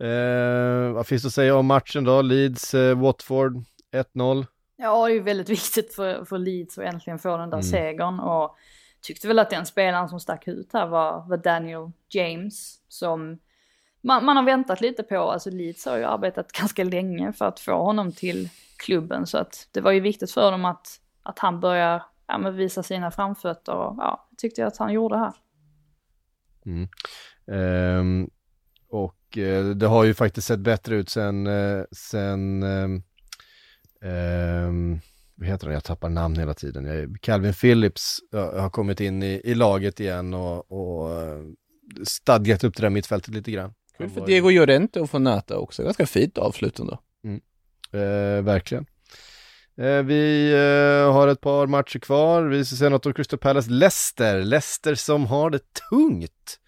[0.02, 2.22] Uh, vad finns det att säga om matchen då?
[2.22, 3.64] Leeds, Watford?
[3.94, 4.46] 1-0.
[4.76, 7.62] Ja, det är ju väldigt viktigt för, för Leeds att äntligen få den där mm.
[7.62, 8.20] segern.
[8.20, 8.56] Och
[9.00, 12.80] tyckte väl att den spelaren som stack ut här var, var Daniel James.
[12.88, 13.38] Som
[14.00, 15.18] man, man, har väntat lite på.
[15.18, 19.26] Alltså Leeds har ju arbetat ganska länge för att få honom till klubben.
[19.26, 23.10] Så att det var ju viktigt för dem att, att han börjar ja, visa sina
[23.10, 23.72] framfötter.
[23.72, 25.32] Och ja, tyckte jag att han gjorde här.
[26.66, 26.88] Mm.
[27.46, 28.30] Um,
[28.88, 33.02] och uh, det har ju faktiskt sett bättre ut sen, uh, sen um
[34.04, 35.00] Um,
[35.34, 35.74] vad heter han?
[35.74, 37.16] Jag tappar namn hela tiden.
[37.20, 41.42] Calvin Phillips har kommit in i, i laget igen och, och uh,
[42.04, 43.74] stadgat upp det där mittfältet lite grann.
[43.98, 45.82] Kul för Diego Llorente att få nöta också.
[45.82, 47.00] Ganska fint avslut ändå.
[47.24, 47.40] Mm.
[47.94, 48.86] Uh, verkligen.
[49.76, 50.52] Eh, vi
[51.12, 52.42] har ett par matcher kvar.
[52.42, 54.42] Vi ska se något av Crystal Palace Leicester.
[54.42, 56.60] Leicester som har det tungt.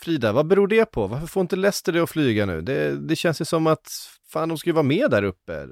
[0.00, 1.06] Frida, vad beror det på?
[1.06, 2.60] Varför får inte Leicester det att flyga nu?
[2.60, 3.88] Det, det känns ju som att
[4.32, 5.66] fan de ska ju vara med där uppe.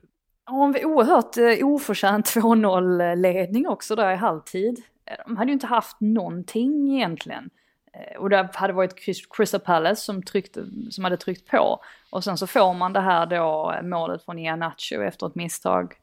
[0.46, 4.82] Ja, en oerhört eh, oförtjänt 2-0 ledning också där i halvtid.
[5.06, 7.50] Eh, de hade ju inte haft någonting egentligen.
[7.92, 8.94] Eh, och det hade varit
[9.36, 11.80] Crystal Palace som, tryckte, som hade tryckt på.
[12.10, 15.94] Och sen så får man det här då eh, målet från Ianacho efter ett misstag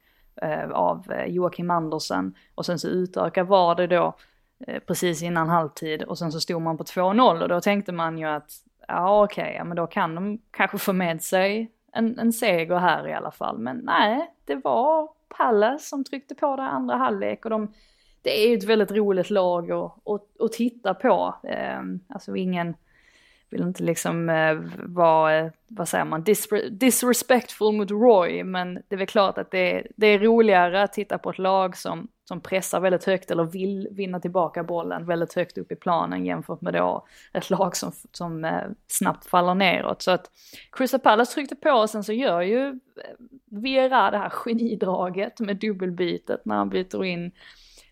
[0.73, 2.35] av Joakim Andersen.
[2.55, 4.15] Och sen så utökar var det då
[4.87, 8.25] precis innan halvtid och sen så stod man på 2-0 och då tänkte man ju
[8.25, 8.51] att
[8.87, 12.77] ja okej, okay, ja, men då kan de kanske få med sig en, en seger
[12.77, 13.57] här i alla fall.
[13.57, 17.73] Men nej, det var Palace som tryckte på det andra halvlek och de,
[18.21, 21.35] det är ju ett väldigt roligt lag att, att, att titta på.
[21.43, 22.73] Eh, alltså ingen
[23.49, 28.95] vill inte liksom eh, vara, eh, vad säger man, disre disrespectful mot Roy, men det
[28.95, 32.41] är väl klart att det det är roligare att titta på ett lag som som
[32.41, 36.73] pressar väldigt högt eller vill vinna tillbaka bollen väldigt högt upp i planen jämfört med
[36.73, 40.01] då ett lag som, som eh, snabbt faller neråt.
[40.01, 40.31] Så att
[40.71, 42.73] Crystal Palace tryckte på och sen så gör ju eh,
[43.45, 47.31] Vera det här genidraget med dubbelbytet när han byter in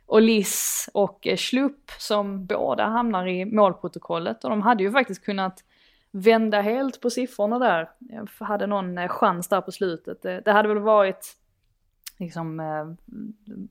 [0.05, 5.63] Olis och eh, Schlupp som båda hamnar i målprotokollet och de hade ju faktiskt kunnat
[6.11, 7.89] vända helt på siffrorna där.
[7.99, 10.21] Jag hade någon eh, chans där på slutet.
[10.21, 11.35] Det, det hade väl varit
[12.19, 13.15] liksom eh,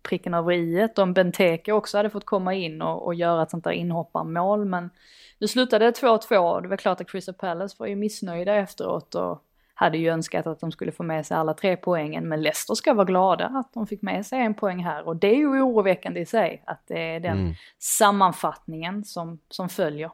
[0.03, 3.65] pricken över i om Benteke också hade fått komma in och, och göra ett sånt
[3.65, 4.65] där inhopparmål.
[4.65, 4.91] Men
[5.39, 9.45] nu slutade det 2-2 det var klart att Crystal Palace var ju missnöjda efteråt och
[9.75, 12.29] hade ju önskat att de skulle få med sig alla tre poängen.
[12.29, 15.07] Men Leicester ska vara glada att de fick med sig en poäng här.
[15.07, 17.55] Och det är ju oroväckande i sig att det är den mm.
[17.79, 20.11] sammanfattningen som, som följer.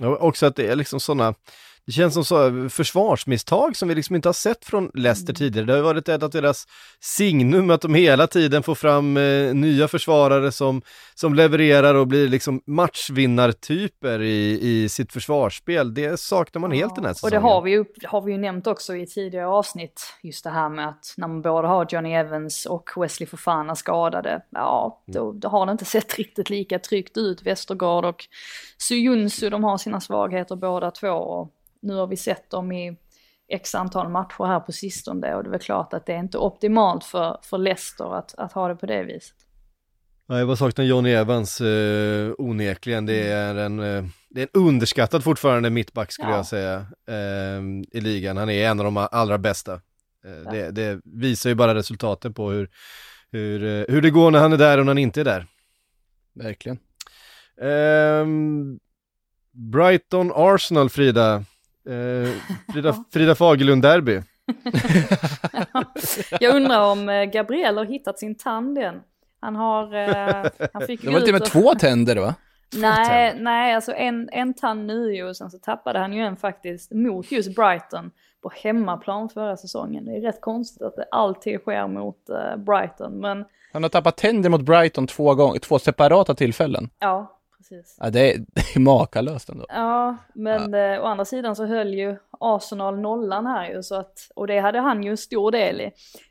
[0.00, 1.34] Ja, också att det är liksom sådana
[1.86, 5.34] det känns som så försvarsmisstag som vi liksom inte har sett från Leicester mm.
[5.34, 5.66] tidigare.
[5.66, 6.66] Det har varit ett av deras
[7.00, 10.82] signum att de hela tiden får fram eh, nya försvarare som,
[11.14, 15.94] som levererar och blir liksom matchvinnartyper i, i sitt försvarsspel.
[15.94, 17.36] Det saknar man helt den här säsongen.
[17.36, 20.50] Och det har vi, ju, har vi ju nämnt också i tidigare avsnitt, just det
[20.50, 25.28] här med att när man både har Johnny Evans och Wesley Fofana skadade, ja, då,
[25.28, 25.40] mm.
[25.40, 27.42] då har det inte sett riktigt lika tryggt ut.
[27.42, 28.24] Westergaard och
[28.78, 31.08] Suyunsu, de har sina svagheter båda två.
[31.08, 31.52] Och
[31.82, 32.96] nu har vi sett dem i
[33.48, 36.38] x antal matcher här på sistone och det är väl klart att det är inte
[36.38, 39.36] optimalt för, för Leicester att, att ha det på det viset.
[40.28, 43.06] Nej, vad saknar Johnny Evans eh, onekligen.
[43.06, 46.36] Det är, en, eh, det är en underskattad fortfarande mittback skulle ja.
[46.36, 47.62] jag säga eh,
[47.92, 48.36] i ligan.
[48.36, 49.80] Han är en av de allra bästa.
[50.24, 52.70] Eh, det, det, visar ju bara resultaten på hur,
[53.30, 55.46] hur, eh, hur det går när han är där och när han inte är där.
[56.34, 56.78] Verkligen.
[57.60, 58.78] Ehm,
[59.52, 61.44] Brighton Arsenal Frida,
[61.88, 62.30] Eh,
[62.72, 64.22] Frida, Frida Fagerlund-derby.
[66.40, 69.00] Jag undrar om eh, Gabriel har hittat sin tand än.
[69.40, 72.34] Han har, eh, han fick Det var lite ut med och- två tänder va?
[72.76, 76.36] Nej, nej, alltså en, en tand nu ju och sen så tappade han ju en
[76.36, 78.10] faktiskt mot just Brighton
[78.42, 80.04] på hemmaplan förra säsongen.
[80.04, 84.16] Det är rätt konstigt att det alltid sker mot eh, Brighton, men Han har tappat
[84.16, 86.88] tänder mot Brighton två gånger, två separata tillfällen.
[86.98, 87.96] ja, precis.
[88.00, 89.66] Ja, det, är, det är makalöst ändå.
[89.68, 94.30] Ja, men eh, å andra sidan så höll ju Arsenal nollan här ju så att,
[94.34, 95.90] och det hade han ju en stor del i.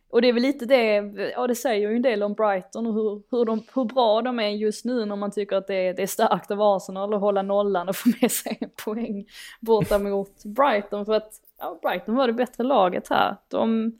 [0.09, 0.95] Och det är väl lite det,
[1.35, 4.39] ja det säger ju en del om Brighton och hur, hur, de, hur bra de
[4.39, 7.21] är just nu när man tycker att det är, det är starkt av Arsenal att
[7.21, 9.25] hålla nollan och få med sig en poäng
[9.59, 11.05] borta mot Brighton.
[11.05, 13.35] För att ja, Brighton var det bättre laget här.
[13.47, 13.97] De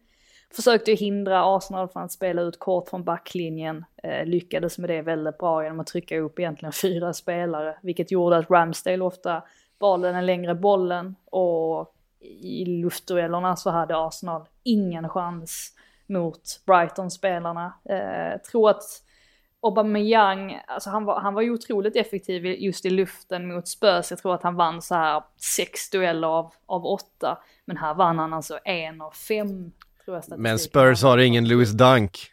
[0.56, 3.86] försökte ju hindra Arsenal från att spela ut kort från backlinjen.
[4.04, 7.78] Eh, lyckades med det väldigt bra genom att trycka upp egentligen fyra spelare.
[7.82, 9.44] Vilket gjorde att Ramsdale ofta
[9.80, 11.96] valde den längre bollen och
[12.42, 15.74] i luftduellerna så hade Arsenal ingen chans
[16.08, 17.74] mot Brighton-spelarna.
[17.86, 18.84] Eh, tror att
[19.62, 24.10] Aubameyang, alltså han var, han var ju otroligt effektiv just i luften mot Spurs.
[24.10, 27.38] Jag tror att han vann så här sex dueller av, av åtta.
[27.66, 29.72] Men här vann han alltså en av fem.
[30.12, 32.32] Tror jag Men Spurs har ingen Lewis Dunk.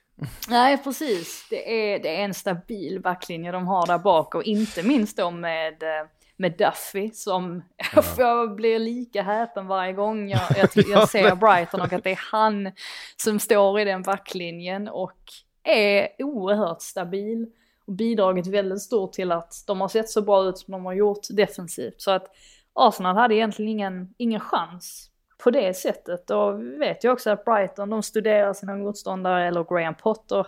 [0.48, 1.46] Nej, precis.
[1.50, 5.30] Det är, det är en stabil backlinje de har där bak och inte minst då
[5.30, 7.62] med, eh, med Duffy som
[8.18, 12.20] jag blir lika häpen varje gång jag, jag, jag ser Brighton och att det är
[12.32, 12.72] han
[13.16, 15.18] som står i den backlinjen och
[15.64, 17.46] är oerhört stabil
[17.86, 20.92] och bidragit väldigt stort till att de har sett så bra ut som de har
[20.92, 22.00] gjort defensivt.
[22.00, 22.26] Så att
[22.72, 25.10] Arsenal hade egentligen ingen, ingen chans
[25.44, 26.30] på det sättet.
[26.30, 30.46] Och vi vet ju också att Brighton, de studerar sina motståndare, eller Graham Potter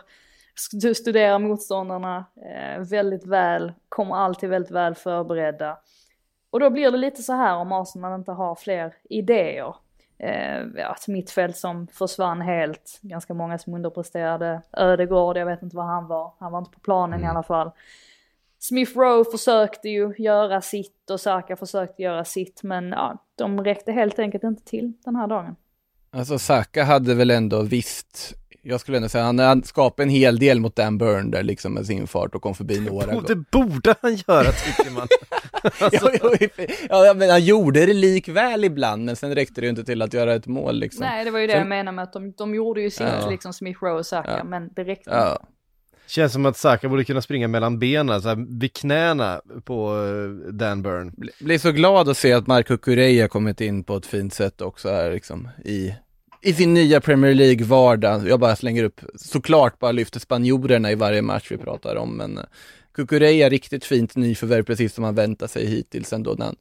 [0.55, 5.78] st- studerar motståndarna eh, väldigt väl, kommer alltid väldigt väl förberedda.
[6.51, 9.74] Och då blir det lite så här om Arsenal inte har fler idéer.
[10.18, 14.62] Eh, ja, ett mittfält som försvann helt, ganska många som underpresterade.
[14.72, 17.70] Ödegård, jag vet inte var han var, han var inte på planen i alla fall.
[18.59, 23.93] Smith Rowe försökte ju göra sitt och Saka försökte göra sitt men ja, de räckte
[23.93, 25.57] helt enkelt inte till den här dagen.
[26.12, 30.38] Alltså Saka hade väl ändå visst, jag skulle ändå säga, han, han skapade en hel
[30.38, 33.28] del mot Dan Burn där liksom med sin fart och kom förbi några gånger.
[33.28, 35.09] det borde han göra tycker man.
[35.80, 36.36] ja,
[36.88, 40.03] ja, ja, men han gjorde det likväl ibland, men sen räckte det ju inte till
[40.03, 41.01] att göra ett mål liksom.
[41.07, 43.07] Nej, det var ju det Sen- jag menade med att de, de gjorde ju sitt
[43.20, 43.30] Ja.
[43.30, 44.45] liksom Smith Rowe och Saka Ja.
[44.45, 45.32] men det räckte Ja.
[45.32, 45.49] inte.
[46.11, 50.52] Känns som att Saka borde kunna springa mellan benen, så här, vid knäna på eh,
[50.52, 51.12] Dan Burn.
[51.40, 54.88] Blir så glad att se att Marco Cureja kommit in på ett fint sätt också
[54.88, 55.94] här liksom i,
[56.42, 58.28] i sin nya Premier League-vardag.
[58.28, 62.30] Jag bara slänger upp, såklart bara lyfter spanjorerna i varje match vi pratar om, men
[62.34, 62.46] Kukureya,
[62.92, 66.56] Cucurella riktigt fint nyförvärv, precis som man väntar sig hittills ändå när han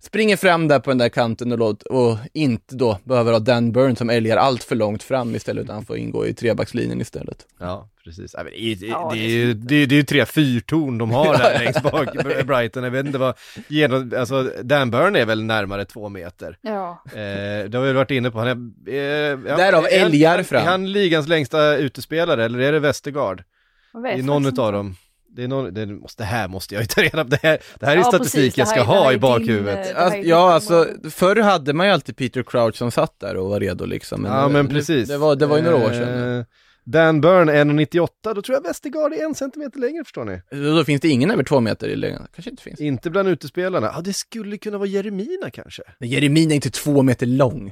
[0.00, 3.72] springer fram där på den där kanten och, låt, och inte då behöver ha Dan
[3.72, 7.46] Burn som älgar allt för långt fram istället, utan han får ingå i trebackslinjen istället.
[7.60, 8.34] Ja, precis.
[8.36, 10.02] Ja, men det, är- Ja, det, det är är ju, det, är- det är ju
[10.02, 12.08] tre fyrtorn de har där längst bak,
[12.46, 12.84] Brighton.
[12.84, 13.34] Jag vet inte vad,
[13.68, 16.58] genom, alltså Dan Burn är väl närmare två meter.
[16.60, 17.02] Ja.
[17.12, 18.52] Eh, det har vi varit inne på, han är...
[18.94, 20.62] Eh, Därav är han- älgar fram.
[20.62, 22.80] Är han ligans längsta utespelare eller är det
[24.16, 24.56] Det är någon inte.
[24.72, 24.94] dem.
[25.38, 27.58] Det, är någon, det, måste, det här måste jag ju ta reda på, det här,
[27.80, 29.90] det här är Ja, statistik precis, jag ska är- ha i din, bakhuvudet.
[29.90, 33.36] eh, här Alltså, ja, alltså förr hade man ju alltid Peter Crouch som satt där
[33.36, 34.24] och var redo liksom.
[34.24, 35.08] ja nu- men nu- precis.
[35.08, 36.38] Det var, det var ju några år sedan.
[36.38, 36.44] Eh,
[36.84, 40.40] Dan Burn 1,98, då tror jag Westergaard är en centimeter längre förstår ni.
[40.76, 42.26] Då finns det ingen över två meter i längden.
[42.34, 42.80] Kanske inte finns.
[42.80, 43.90] Inte bland utespelarna.
[43.94, 45.82] Ja, det skulle kunna vara Jeremina kanske.
[45.98, 47.68] Men Jeremin är inte två meter lång.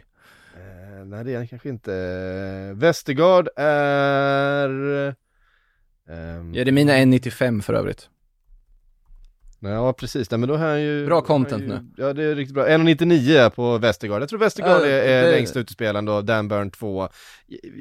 [0.57, 1.95] Eh, nej, det är han kanske inte.
[1.95, 5.15] Eh, Westergaard är...
[6.11, 8.09] ehm, Jeremina är 1,95 för övrigt.
[9.61, 10.31] ja, precis.
[10.31, 11.07] Nej, men då är han ju...
[11.07, 11.81] Bra content ju, nu.
[11.97, 12.69] Ja, det är riktigt bra.
[12.69, 14.23] 1,99 på Westergaard.
[14.23, 17.09] Jag tror Westergaard Ja, är, är det- längsta utespelaren då, Dan Burn 2.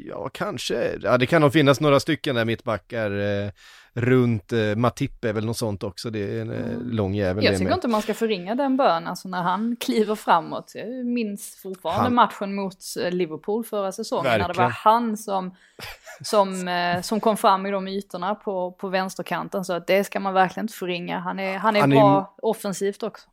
[0.09, 0.91] Ja, kanske.
[1.01, 3.49] Ja, det kan nog finnas några stycken där mittbackar eh,
[3.97, 6.09] runt eh, Matip är väl något sånt också.
[6.09, 7.73] Det är en eh, lång jävel Jag tycker med.
[7.73, 10.71] inte man ska förringa den bön, alltså när han kliver framåt.
[10.75, 14.71] Jag minns fortfarande Han- matchen mot eh, Liverpool förra säsongen när det var Verkligen.
[14.71, 15.55] han som,
[16.23, 19.65] som, eh, som kom fram i de ytorna på, på vänsterkanten.
[19.65, 21.19] Så att det ska man verkligen inte förringa.
[21.19, 23.27] Han är, han är Han är bra offensivt också.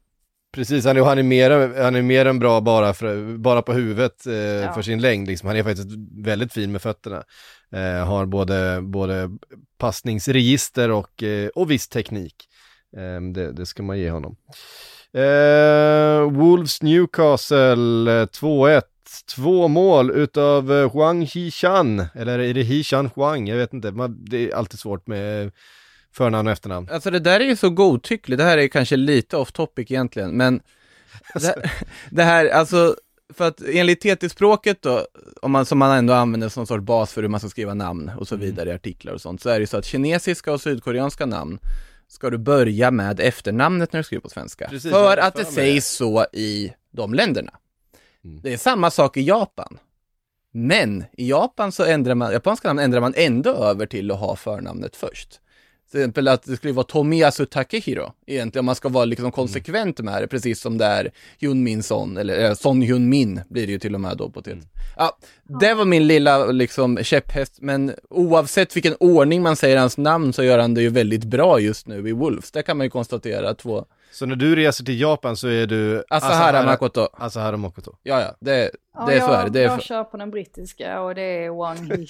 [0.52, 1.50] Precis, han är, han är, mer,
[1.82, 5.28] han är mer än bra bara, för, bara på huvudet eh, för sin längd.
[5.28, 5.46] Liksom.
[5.46, 7.22] Han är faktiskt väldigt fin med fötterna.
[7.72, 9.30] Eh, har både, både
[9.78, 12.34] passningsregister och, eh, och viss teknik.
[12.96, 14.36] Eh, det, det ska man ge honom.
[15.14, 18.82] Eh, Wolves Newcastle eh, 2-1.
[19.36, 23.48] Två mål utav eh, Huang Hichan, eller är det Hichan Huang?
[23.48, 25.52] Jag vet inte, man, det är alltid svårt med
[26.12, 26.88] förnamn och efternamn.
[26.90, 30.30] Alltså det där är ju så godtyckligt, det här är kanske lite off topic egentligen,
[30.30, 30.60] men
[31.34, 31.70] det,
[32.10, 32.96] det här, alltså
[33.34, 35.06] för att enligt TT-språket då,
[35.42, 38.10] om man, som man ändå använder som sorts bas för hur man ska skriva namn
[38.18, 40.60] och så vidare i artiklar och sånt, så är det ju så att kinesiska och
[40.60, 41.58] sydkoreanska namn
[42.08, 44.68] ska du börja med efternamnet när du skriver på svenska.
[44.68, 47.52] Precis, för att det sägs så i de länderna.
[48.24, 48.40] Mm.
[48.42, 49.78] Det är samma sak i Japan.
[50.52, 54.36] Men i Japan så ändrar man, japanska namn ändrar man ändå över till att ha
[54.36, 55.40] förnamnet först.
[55.92, 60.00] Till exempel att det skulle vara Tomiyasu Takehiro, egentligen om man ska vara liksom konsekvent
[60.00, 63.66] med det, precis som det är Hyun Min Son, eller eh, Son Hyun Min blir
[63.66, 64.60] det ju till och med då på till.
[64.96, 65.16] Ja,
[65.60, 70.42] det var min lilla liksom käpphäst, men oavsett vilken ordning man säger hans namn så
[70.44, 73.54] gör han det ju väldigt bra just nu i Wolves, det kan man ju konstatera,
[73.54, 77.92] två, Så när du reser till Japan så är du Asahara Makoto, Asahara Makoto.
[78.02, 79.50] ja ja, det, Ja, det är så jag, är det.
[79.50, 79.60] det.
[79.60, 81.90] Är jag kör på den brittiska och det är Wang.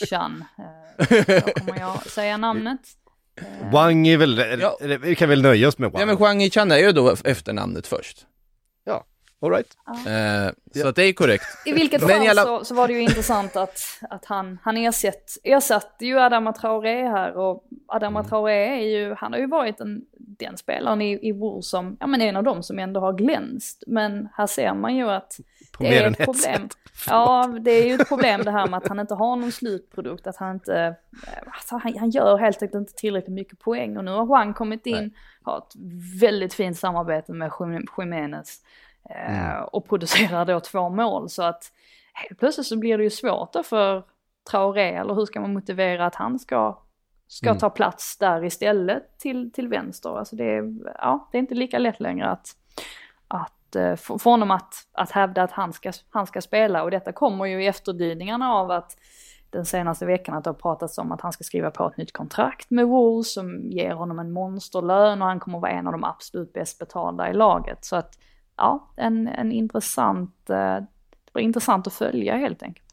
[0.99, 2.81] Eh, Då kommer jag säga namnet.
[3.73, 4.79] Wang är väl, Ja.
[5.03, 6.01] vi kan väl nöja oss med Wang?
[6.01, 8.27] Ja men Huang Yi-chan är ju då efternamnet först.
[9.45, 9.77] All right.
[10.07, 11.45] Eh, så att det är korrekt.
[11.67, 13.79] I vilket fall alla- så, så var det ju intressant att,
[14.11, 18.29] att han, han ersatt, ersatte ju Adama Traoré här och Adama Mm.
[18.31, 22.07] Traoré är ju, han har ju varit en, den spelaren i, i Wolves som, ja
[22.07, 23.83] men en av dem som ändå har glänst.
[23.87, 25.37] Men här ser man ju att
[25.73, 26.35] På det är ett problem.
[26.69, 26.77] sätt.
[27.09, 30.27] Ja, det är ju ett problem det här med att han inte har någon slutprodukt,
[30.27, 30.97] att han inte,
[31.47, 33.97] alltså han, han gör helt enkelt inte tillräckligt mycket poäng.
[33.97, 35.73] Och nu har Juan kommit in, har ett
[36.21, 38.61] väldigt fint samarbete med Jim- Jimenez
[39.11, 41.29] eh, och producerar då två mål.
[41.29, 41.73] Så att
[42.13, 44.05] helt plötsligt så blir det ju svårt då för
[44.51, 46.79] Traoré, eller hur ska man motivera att han ska,
[47.27, 50.19] ska ta plats där istället till, till vänster.
[50.19, 52.57] Alltså det, är, ja, det är inte lika lätt längre att,
[53.77, 57.13] att få få honom att, att hävda att han ska, han ska spela och detta
[57.13, 58.97] kommer ju i efterdyningarna av att
[59.51, 62.13] den senaste veckan att det har pratats om att han ska skriva på ett nytt
[62.13, 66.05] kontrakt med Wolves som ger honom en monsterlön och han kommer vara en av de
[66.05, 67.85] absolut bäst betalda i laget.
[67.85, 68.19] Så att
[68.57, 70.77] ja, en, en intressant, eh,
[71.25, 72.92] det var intressant att följa helt enkelt.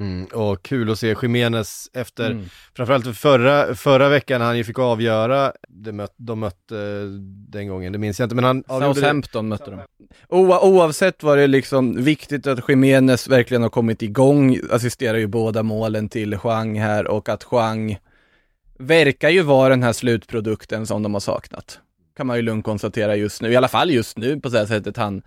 [0.00, 2.44] Mm, och kul att se Jimenez efter, Mm.
[2.76, 7.04] framförallt förra, förra veckan han ju fick avgöra, det möt, de mötte eh,
[7.48, 8.64] den gången, det minns jag inte, men han.
[8.68, 9.80] Southampton mötte de.
[10.28, 15.62] Oa, oavsett var det liksom viktigt att Jimenez verkligen har kommit igång, assisterar ju båda
[15.62, 17.98] målen till Huang här och att Huang
[18.78, 21.78] verkar ju vara den här slutprodukten som de har saknat.
[22.16, 24.66] Kan man ju lugnt konstatera just nu, i alla fall just nu på det här
[24.66, 25.22] sättet han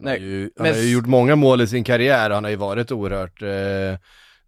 [0.00, 2.44] Han har, ju, han men- har ju gjort många mål i sin karriär och han
[2.44, 3.98] har ju varit oerhört eh,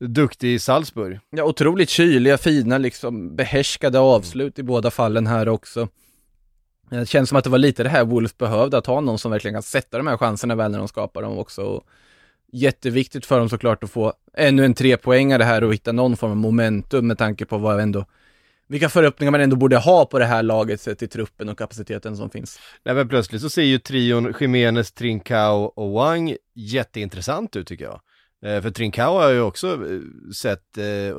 [0.09, 1.19] duktig i Salzburg.
[1.31, 5.89] Ja, otroligt kyliga, fina, liksom behärskade avslut i båda fallen här också.
[6.91, 9.31] Det känns som att det var lite det här Wolves behövde, att ha någon som
[9.31, 11.63] verkligen kan sätta de här chanserna väl när de skapar dem också.
[11.63, 11.87] Och
[12.53, 16.37] jätteviktigt för dem såklart att få ännu en trepoängare här och hitta någon form av
[16.37, 18.05] momentum med tanke på vad ändå
[18.73, 22.17] vilka förhoppningar man ändå borde ha på det här laget sett till truppen och kapaciteten
[22.17, 22.59] som finns.
[22.85, 28.01] Nej men plötsligt så ser ju trion Jimenez, Trincao och Wang jätteintressant ut tycker jag.
[28.45, 30.01] Eh, för Trincao har ju också eh,
[30.35, 31.17] sett eh,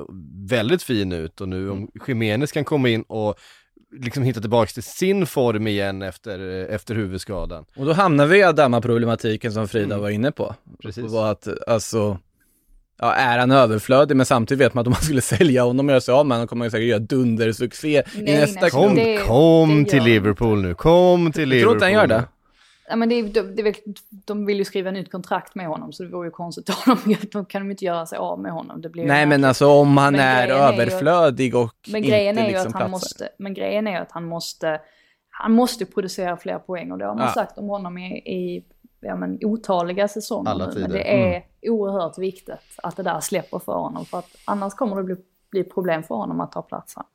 [0.50, 3.40] väldigt fin ut och nu om Jimenez kan komma in och
[4.00, 6.40] liksom hitta tillbaks till sin form igen efter,
[6.70, 7.66] efter huvudskadan.
[7.76, 10.56] Och då hamnar vi i Adama-problematiken som Frida var inne på.
[10.82, 11.12] Precis.
[11.12, 12.18] Var att, alltså,
[13.06, 15.92] ja, är han överflödig, men samtidigt vet man att om man skulle sälja honom och
[15.92, 18.84] göra sig av med honom kommer ju säkert göra dundersuccé i Nej, nästa nej, klubb.
[18.84, 21.64] Kom, det- kom det till Liverpool nu, kom till Jag Liverpool.
[21.64, 22.28] tror inte han gör det.
[22.90, 23.76] Ja, men det, är- det, det,
[24.26, 27.16] de vill ju skriva nytt kontrakt med honom så det vore ju konstigt om de,
[27.32, 28.82] de kan de inte göra sig av med honom.
[28.82, 32.48] Det blir Nej men alltså om han är överflödig och Men inte grejen är ju
[32.52, 32.90] liksom att han platsar.
[32.92, 34.80] måste, men grejen är ju att han måste,
[35.30, 37.34] han måste producera fler poäng och det har man Ja.
[37.34, 38.64] sagt om honom i, i
[39.06, 40.88] ja, men, otaliga säsonger Alla tider.
[40.88, 44.96] Men det är oerhört viktigt att det där släpper för honom för att annars kommer
[44.96, 45.16] det bli,
[45.52, 47.06] bli problem för honom att ta plats här.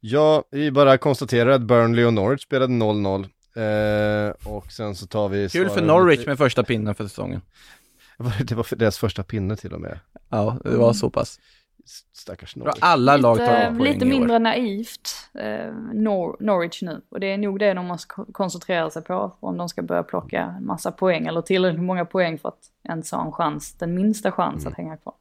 [0.00, 3.28] Ja, vi bara konstaterar att Burnley och Norwich spelade 0-0.
[3.58, 5.48] Eh, och sen så tar vi...
[5.48, 7.40] Kul för Norwich med första pinnen för säsongen.
[8.44, 9.98] Det var för deras första pinne till och med.
[10.28, 11.40] Ja, det var så pass.
[12.12, 12.74] Stackars Norwich.
[12.80, 14.08] alla lag tar Lite, poäng lite år.
[14.08, 17.00] mindre naivt eh, Nor- Norwich nu.
[17.08, 20.02] Och det är nog det de måste ko- koncentrera sig på om de ska börja
[20.02, 23.94] plocka en massa poäng eller tillräckligt många poäng för att ens ha en chans, den
[23.94, 24.72] minsta chans Mm.
[24.72, 25.14] att hänga kvar.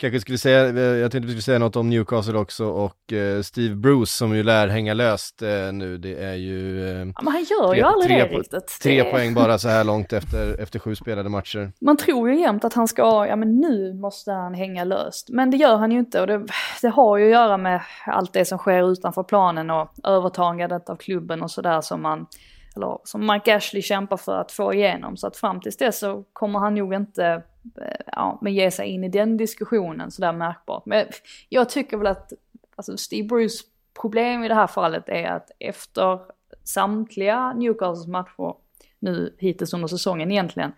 [0.00, 3.42] Kanske skulle säga, eh, jag tänkte vi skulle säga något om Newcastle också och eh,
[3.42, 5.98] Steve Bruce som ju lär hänga löst eh, nu.
[5.98, 8.78] Det är ju eh, Ja, men han gör ju Tre- aldrig tre det po- riktigt.
[8.82, 11.72] tre det, poäng bara så här långt efter, efter sju spelade matcher.
[11.80, 15.28] Man tror ju jämt att han ska, ja men nu måste han hänga löst.
[15.30, 16.46] Men det gör han ju inte och det,
[16.82, 20.96] det har ju att göra med allt det som sker utanför planen och övertagandet av
[20.96, 22.26] klubben och sådär som man,
[22.76, 25.16] eller som Mike Ashley kämpar för att få igenom.
[25.16, 27.42] Så att fram tills dess så kommer han nog inte
[27.80, 30.86] Eh, ja, men ge sig in i den diskussionen sådär märkbart.
[30.86, 31.06] Men
[31.48, 32.32] jag tycker väl att
[32.76, 33.64] alltså Steve Bruce
[34.00, 36.20] problem i det här fallet är att efter
[36.64, 38.54] samtliga Newcastles matcher
[38.98, 40.72] nu hittills under säsongen egentligen,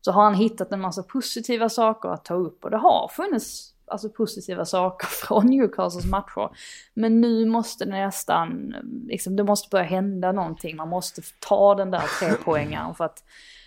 [0.00, 3.74] så har han hittat en massa positiva saker att ta upp och det har funnits
[3.86, 6.50] alltså positiva saker från Newcastles matcher.
[6.94, 8.74] Men nu måste det nästan,
[9.06, 10.76] liksom, det måste börja hända någonting.
[10.76, 13.24] Man måste ta den där trepoängaren för att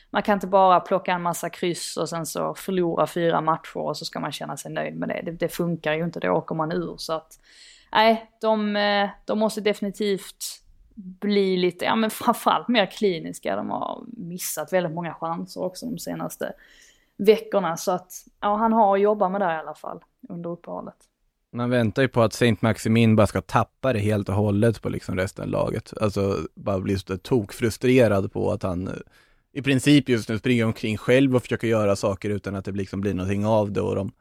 [0.10, 3.97] man kan inte bara plocka en massa kryss och sen så förlora fyra matcher och
[3.97, 5.22] så ska man känna sig nöjd med det.
[5.26, 6.95] Det, det funkar ju inte, då åker man ur.
[6.97, 7.39] Så att,
[7.91, 10.64] nej, de, eh, de måste definitivt
[10.95, 13.55] bli lite, ja men framförallt mer kliniska.
[13.55, 16.53] De har missat väldigt många chanser också de senaste
[17.18, 17.78] veckorna.
[17.78, 19.99] Så att, ja han har att jobba med det i alla fall
[20.30, 20.95] under uppehållet.
[21.51, 24.89] Man väntar ju på att Saint Maximin bara ska tappa det helt och hållet på
[24.89, 25.93] liksom resten av laget.
[26.01, 28.89] Alltså bara bli så tokfrustrerad på att han
[29.53, 33.01] i princip just nu springer omkring själv och försöker göra saker utan att det liksom
[33.01, 34.11] blir någonting av det och de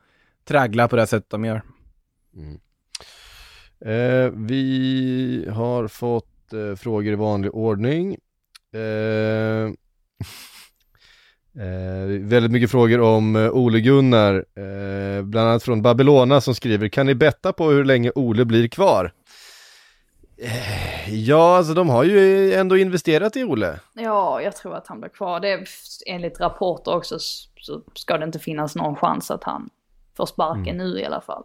[0.44, 1.62] tragglar på det sättet de gör.
[2.36, 2.58] Mm.
[3.80, 8.16] Eh, vi har fått eh, frågor i vanlig ordning.
[8.72, 9.72] Eh,
[11.58, 16.88] Eh, väldigt mycket frågor om eh, Ole Gunnar, eh, bland annat från Babylona som skriver
[16.88, 19.12] Kan ni betta på hur länge Ole blir kvar?
[20.38, 23.80] Eh, ja, alltså de har ju ändå investerat i Ole.
[23.94, 25.40] Ja, jag tror att han blir kvar.
[25.40, 25.68] Det är,
[26.06, 27.18] enligt rapporter också
[27.60, 29.70] så ska det inte finnas någon chans att han
[30.16, 30.76] får sparken mm.
[30.76, 31.44] nu i alla fall.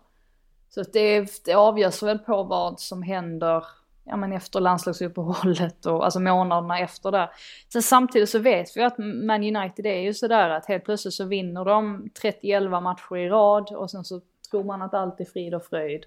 [0.70, 3.66] Så det, det avgörs väl på vad som händer
[4.04, 7.30] ja, men efter landslagsuppehållet och alltså månaderna efter det.
[7.74, 11.26] Sen samtidigt så vet vi att Man United är ju sådär att helt plötsligt så
[11.26, 14.22] vinner de 30 matcher i rad och sen så
[14.52, 16.06] tror man att allt är frid och fröjd.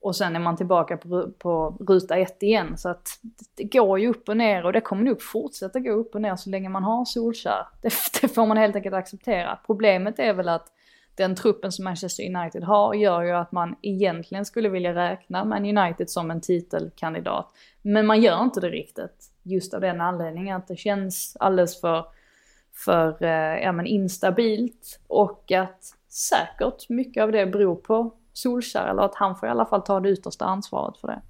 [0.00, 2.78] Och sen är man tillbaka på, på ruta ett igen.
[2.78, 3.08] Så att
[3.54, 6.36] det går ju upp och ner och det kommer nog fortsätta gå upp och ner
[6.36, 7.66] så länge man har Solskär.
[7.82, 9.58] Det, det får man helt enkelt acceptera.
[9.66, 10.72] Problemet är väl att
[11.14, 15.78] den truppen som Manchester United har gör ju att man egentligen skulle vilja räkna Man
[15.78, 17.52] United som en titelkandidat.
[17.82, 19.30] Men man gör inte det riktigt.
[19.42, 22.04] Just av den anledningen att det känns alldeles för,
[22.84, 25.00] för eh, ja, men instabilt.
[25.06, 29.66] Och att säkert mycket av det beror på Solskär, eller att han får i alla
[29.66, 31.22] fall ta det yttersta ansvaret för det.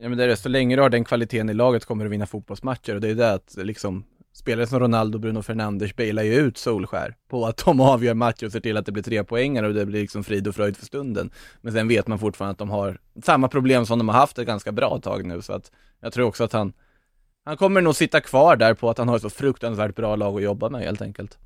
[0.00, 2.10] Ja men det är det, så länge du har den kvaliteten i laget kommer du
[2.10, 6.22] vinna fotbollsmatcher och det är det att liksom spelare som Ronaldo och Bruno Fernandes bailar
[6.22, 9.24] ju ut Solskär på att de avgör matcher och ser till att det blir tre
[9.24, 11.30] poängar och det blir liksom frid och fröjd för stunden.
[11.60, 14.46] Men sen vet man fortfarande att de har samma problem som de har haft ett
[14.46, 15.70] ganska bra tag nu så att
[16.00, 16.72] jag tror också att han
[17.44, 20.36] han kommer nog sitta kvar där på att han har ett så fruktansvärt bra lag
[20.36, 21.38] att jobba med helt enkelt.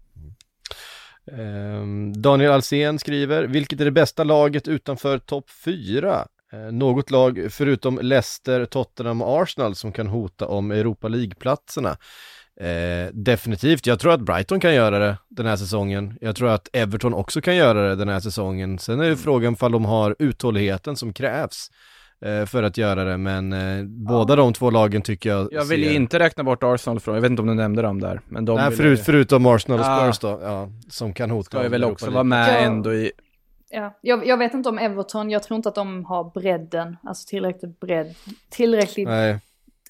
[1.32, 6.26] Ehm, Daniel Alsen skriver, vilket är det bästa laget utanför topp 4?
[6.52, 11.96] Ehm, något lag förutom Leicester, Tottenham och Arsenal som kan hota om Europa League-platserna.
[12.60, 16.18] Eh, definitivt, jag tror att Brighton kan göra det den här säsongen.
[16.20, 18.78] Jag tror att Everton också kan göra det den här säsongen.
[18.78, 21.70] Sen är det frågan om de har uthålligheten som krävs
[22.46, 25.92] för att göra det, men eh, båda de två lagen tycker jag Jag vill ser...
[25.92, 28.56] inte räkna bort Arsenal från, jag vet inte om du nämnde dem där, men de
[28.56, 31.44] Nej, förut, förutom Arsenal och Spurs då, ja, som kan hota.
[31.44, 32.58] Ska väl också vara med ja.
[32.58, 33.12] ändå i
[33.70, 37.28] Ja, jag, jag, vet inte om Everton, jag tror inte att de har bredden, alltså
[37.28, 38.14] tillräckligt bredd,
[38.50, 39.38] tillräckligt Nej.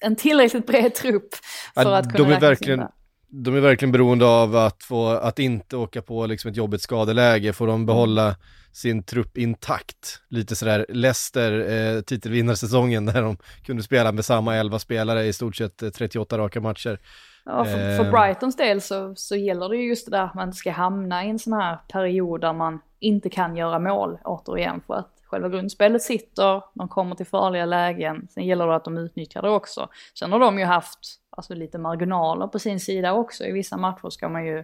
[0.01, 1.35] en tillräckligt bred trupp
[1.73, 2.83] för ja, att kunna de är verkligen,
[3.27, 7.53] De är verkligen beroende av att få, att inte åka på liksom ett jobbigt skadeläge,
[7.53, 8.35] får de behålla
[8.77, 10.21] sin trupp intakt.
[10.29, 15.55] Lite sådär Leicester, eh, titelvinnarsäsongen där de kunde spela med samma elva spelare i stort
[15.55, 16.99] sett 38 eh, raka matcher.
[17.45, 18.11] Ja, för, för eh.
[18.11, 21.29] Brightons del så, så gäller det ju just det där att man ska hamna i
[21.29, 26.01] en sån här period där man inte kan göra mål återigen för att själva grundspelet
[26.01, 29.89] sitter, de kommer till farliga lägen, sen gäller det att de utnyttjar det också.
[30.19, 30.99] Sen har de ju haft
[31.29, 34.63] alltså, lite marginaler på sin sida också, i vissa matcher ska man ju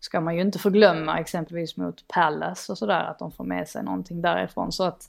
[0.00, 3.82] ska man ju inte förglömma exempelvis mot Palace och sådär, att de får med sig
[3.82, 4.72] någonting därifrån.
[4.72, 5.02] Så att,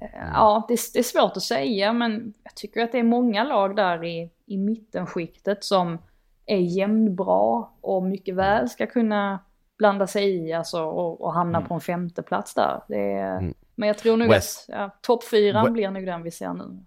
[0.00, 3.44] eh, ja, det, det, är svårt att säga, men jag tycker att det är många
[3.44, 5.98] lag där i, i mittenskiktet som
[6.46, 9.38] är jämnbra och mycket väl ska kunna
[9.78, 11.68] blanda sig i alltså, och, och hamna mm.
[11.68, 12.80] på en femteplats där.
[12.88, 13.54] Det är, mm.
[13.74, 14.70] Men jag tror nog West.
[14.70, 16.84] att ja, topp fyran We blir nog den vi ser nu.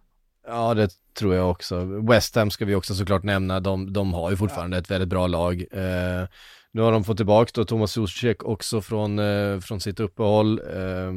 [0.47, 1.85] Ja, det tror jag också.
[2.09, 3.59] West Ham ska vi också såklart nämna.
[3.59, 4.81] De, de har ju fortfarande ja.
[4.81, 5.65] ett väldigt bra lag.
[5.71, 6.27] Eh,
[6.73, 10.59] nu har de fått tillbaka då Thomas Zuzek också från, eh, från sitt uppehåll.
[10.59, 11.11] Eh,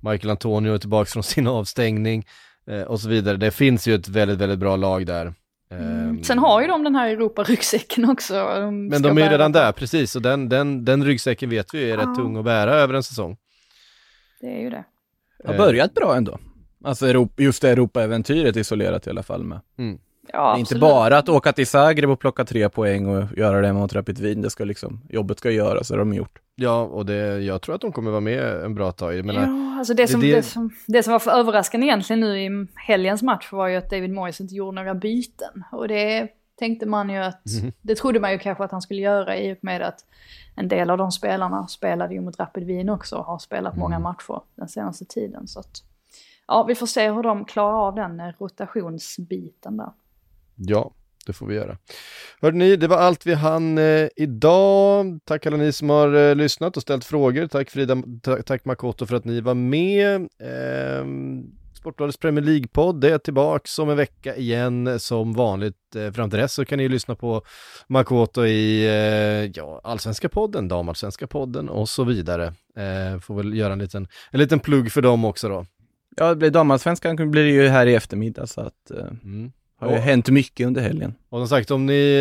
[0.00, 2.26] Michael Antonio är tillbaka från sin avstängning
[2.66, 3.36] eh, och så vidare.
[3.36, 5.34] Det finns ju ett väldigt, väldigt bra lag där.
[5.70, 6.24] Mm.
[6.24, 8.34] Sen har ju de den här Europa-ryggsäcken också.
[8.34, 10.16] De men de är ju redan där, precis.
[10.16, 13.36] Och den, den, den ryggsäcken vet vi är rätt tung att bära över en säsong.
[14.40, 14.84] Det är ju det.
[15.44, 16.38] Har börjat bra ändå.
[16.84, 19.60] Alltså just det Europa-äventyret isolerat i alla fall med.
[19.78, 19.98] Mm.
[20.32, 23.92] Ja, inte bara att åka till Zagreb och plocka tre poäng och göra det mot
[23.92, 26.38] Rapid Wien, det ska liksom, jobbet ska göras, det har de gjort.
[26.54, 29.14] Ja, och det, jag tror att de kommer vara med en bra tag.
[29.14, 32.20] Jag menar, ja, alltså det, som, det, det, som, det som var för överraskande egentligen
[32.20, 35.64] nu i helgens match var ju att David Moyes inte gjorde några byten.
[35.72, 36.28] Och det,
[36.60, 37.42] tänkte man ju att,
[37.82, 40.04] det trodde man ju kanske att han skulle göra i och med att
[40.56, 43.98] en del av de spelarna spelade ju mot Rapid Wien också och har spelat många
[43.98, 45.48] matcher den senaste tiden.
[45.48, 45.82] Så att,
[46.46, 49.90] ja, vi får se hur de klarar av den rotationsbiten där.
[50.68, 50.90] Ja,
[51.26, 51.76] det får vi göra.
[52.40, 55.18] Hörde ni, det var allt vi hann eh, idag.
[55.24, 57.46] Tack alla ni som har eh, lyssnat och ställt frågor.
[57.46, 60.16] Tack Frida, ta- tack Makoto för att ni var med.
[60.20, 61.06] Eh,
[61.74, 65.96] Sportbladets Premier League-podd är tillbaks om en vecka igen som vanligt.
[65.96, 67.42] Eh, fram till dess så kan ni ju lyssna på
[67.88, 72.46] Makoto i eh, ja, Allsvenska podden, Damallsvenska podden och så vidare.
[72.76, 75.66] Eh, får väl göra en liten, en liten plugg för dem också då.
[76.16, 78.90] Ja, det blir damallsvenskan blir det ju här i eftermiddag så att
[79.24, 79.52] Mm.
[79.80, 81.14] Har ju hänt mycket under helgen.
[81.28, 82.14] Och som sagt, om ni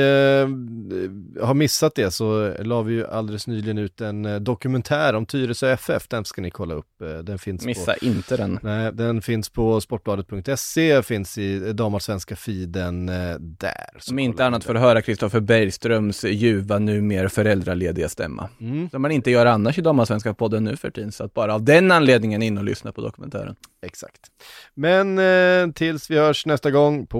[1.38, 5.26] eh, har missat det så la vi ju alldeles nyligen ut en eh, dokumentär om
[5.26, 6.08] Tyresö FF.
[6.08, 7.02] Den ska ni kolla upp.
[7.02, 8.60] Eh, Den finns Missa på, inte den.
[8.64, 13.90] nej, den finns på sportbladet.se, finns i damallsvenska feeden eh, där.
[14.00, 18.50] Som inte annat för att höra Kristoffer Bergströms ljuva, numera föräldralediga stämma.
[18.62, 21.54] Mm, Som man inte gör annars i Damallsvenska podden nu för tiden, så att bara
[21.54, 23.56] av den anledningen in och lyssna på dokumentären.
[23.86, 24.20] exakt.
[24.76, 27.20] Men eh, tills vi hörs nästa gång på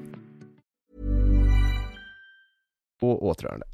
[3.01, 3.65] och återhörande.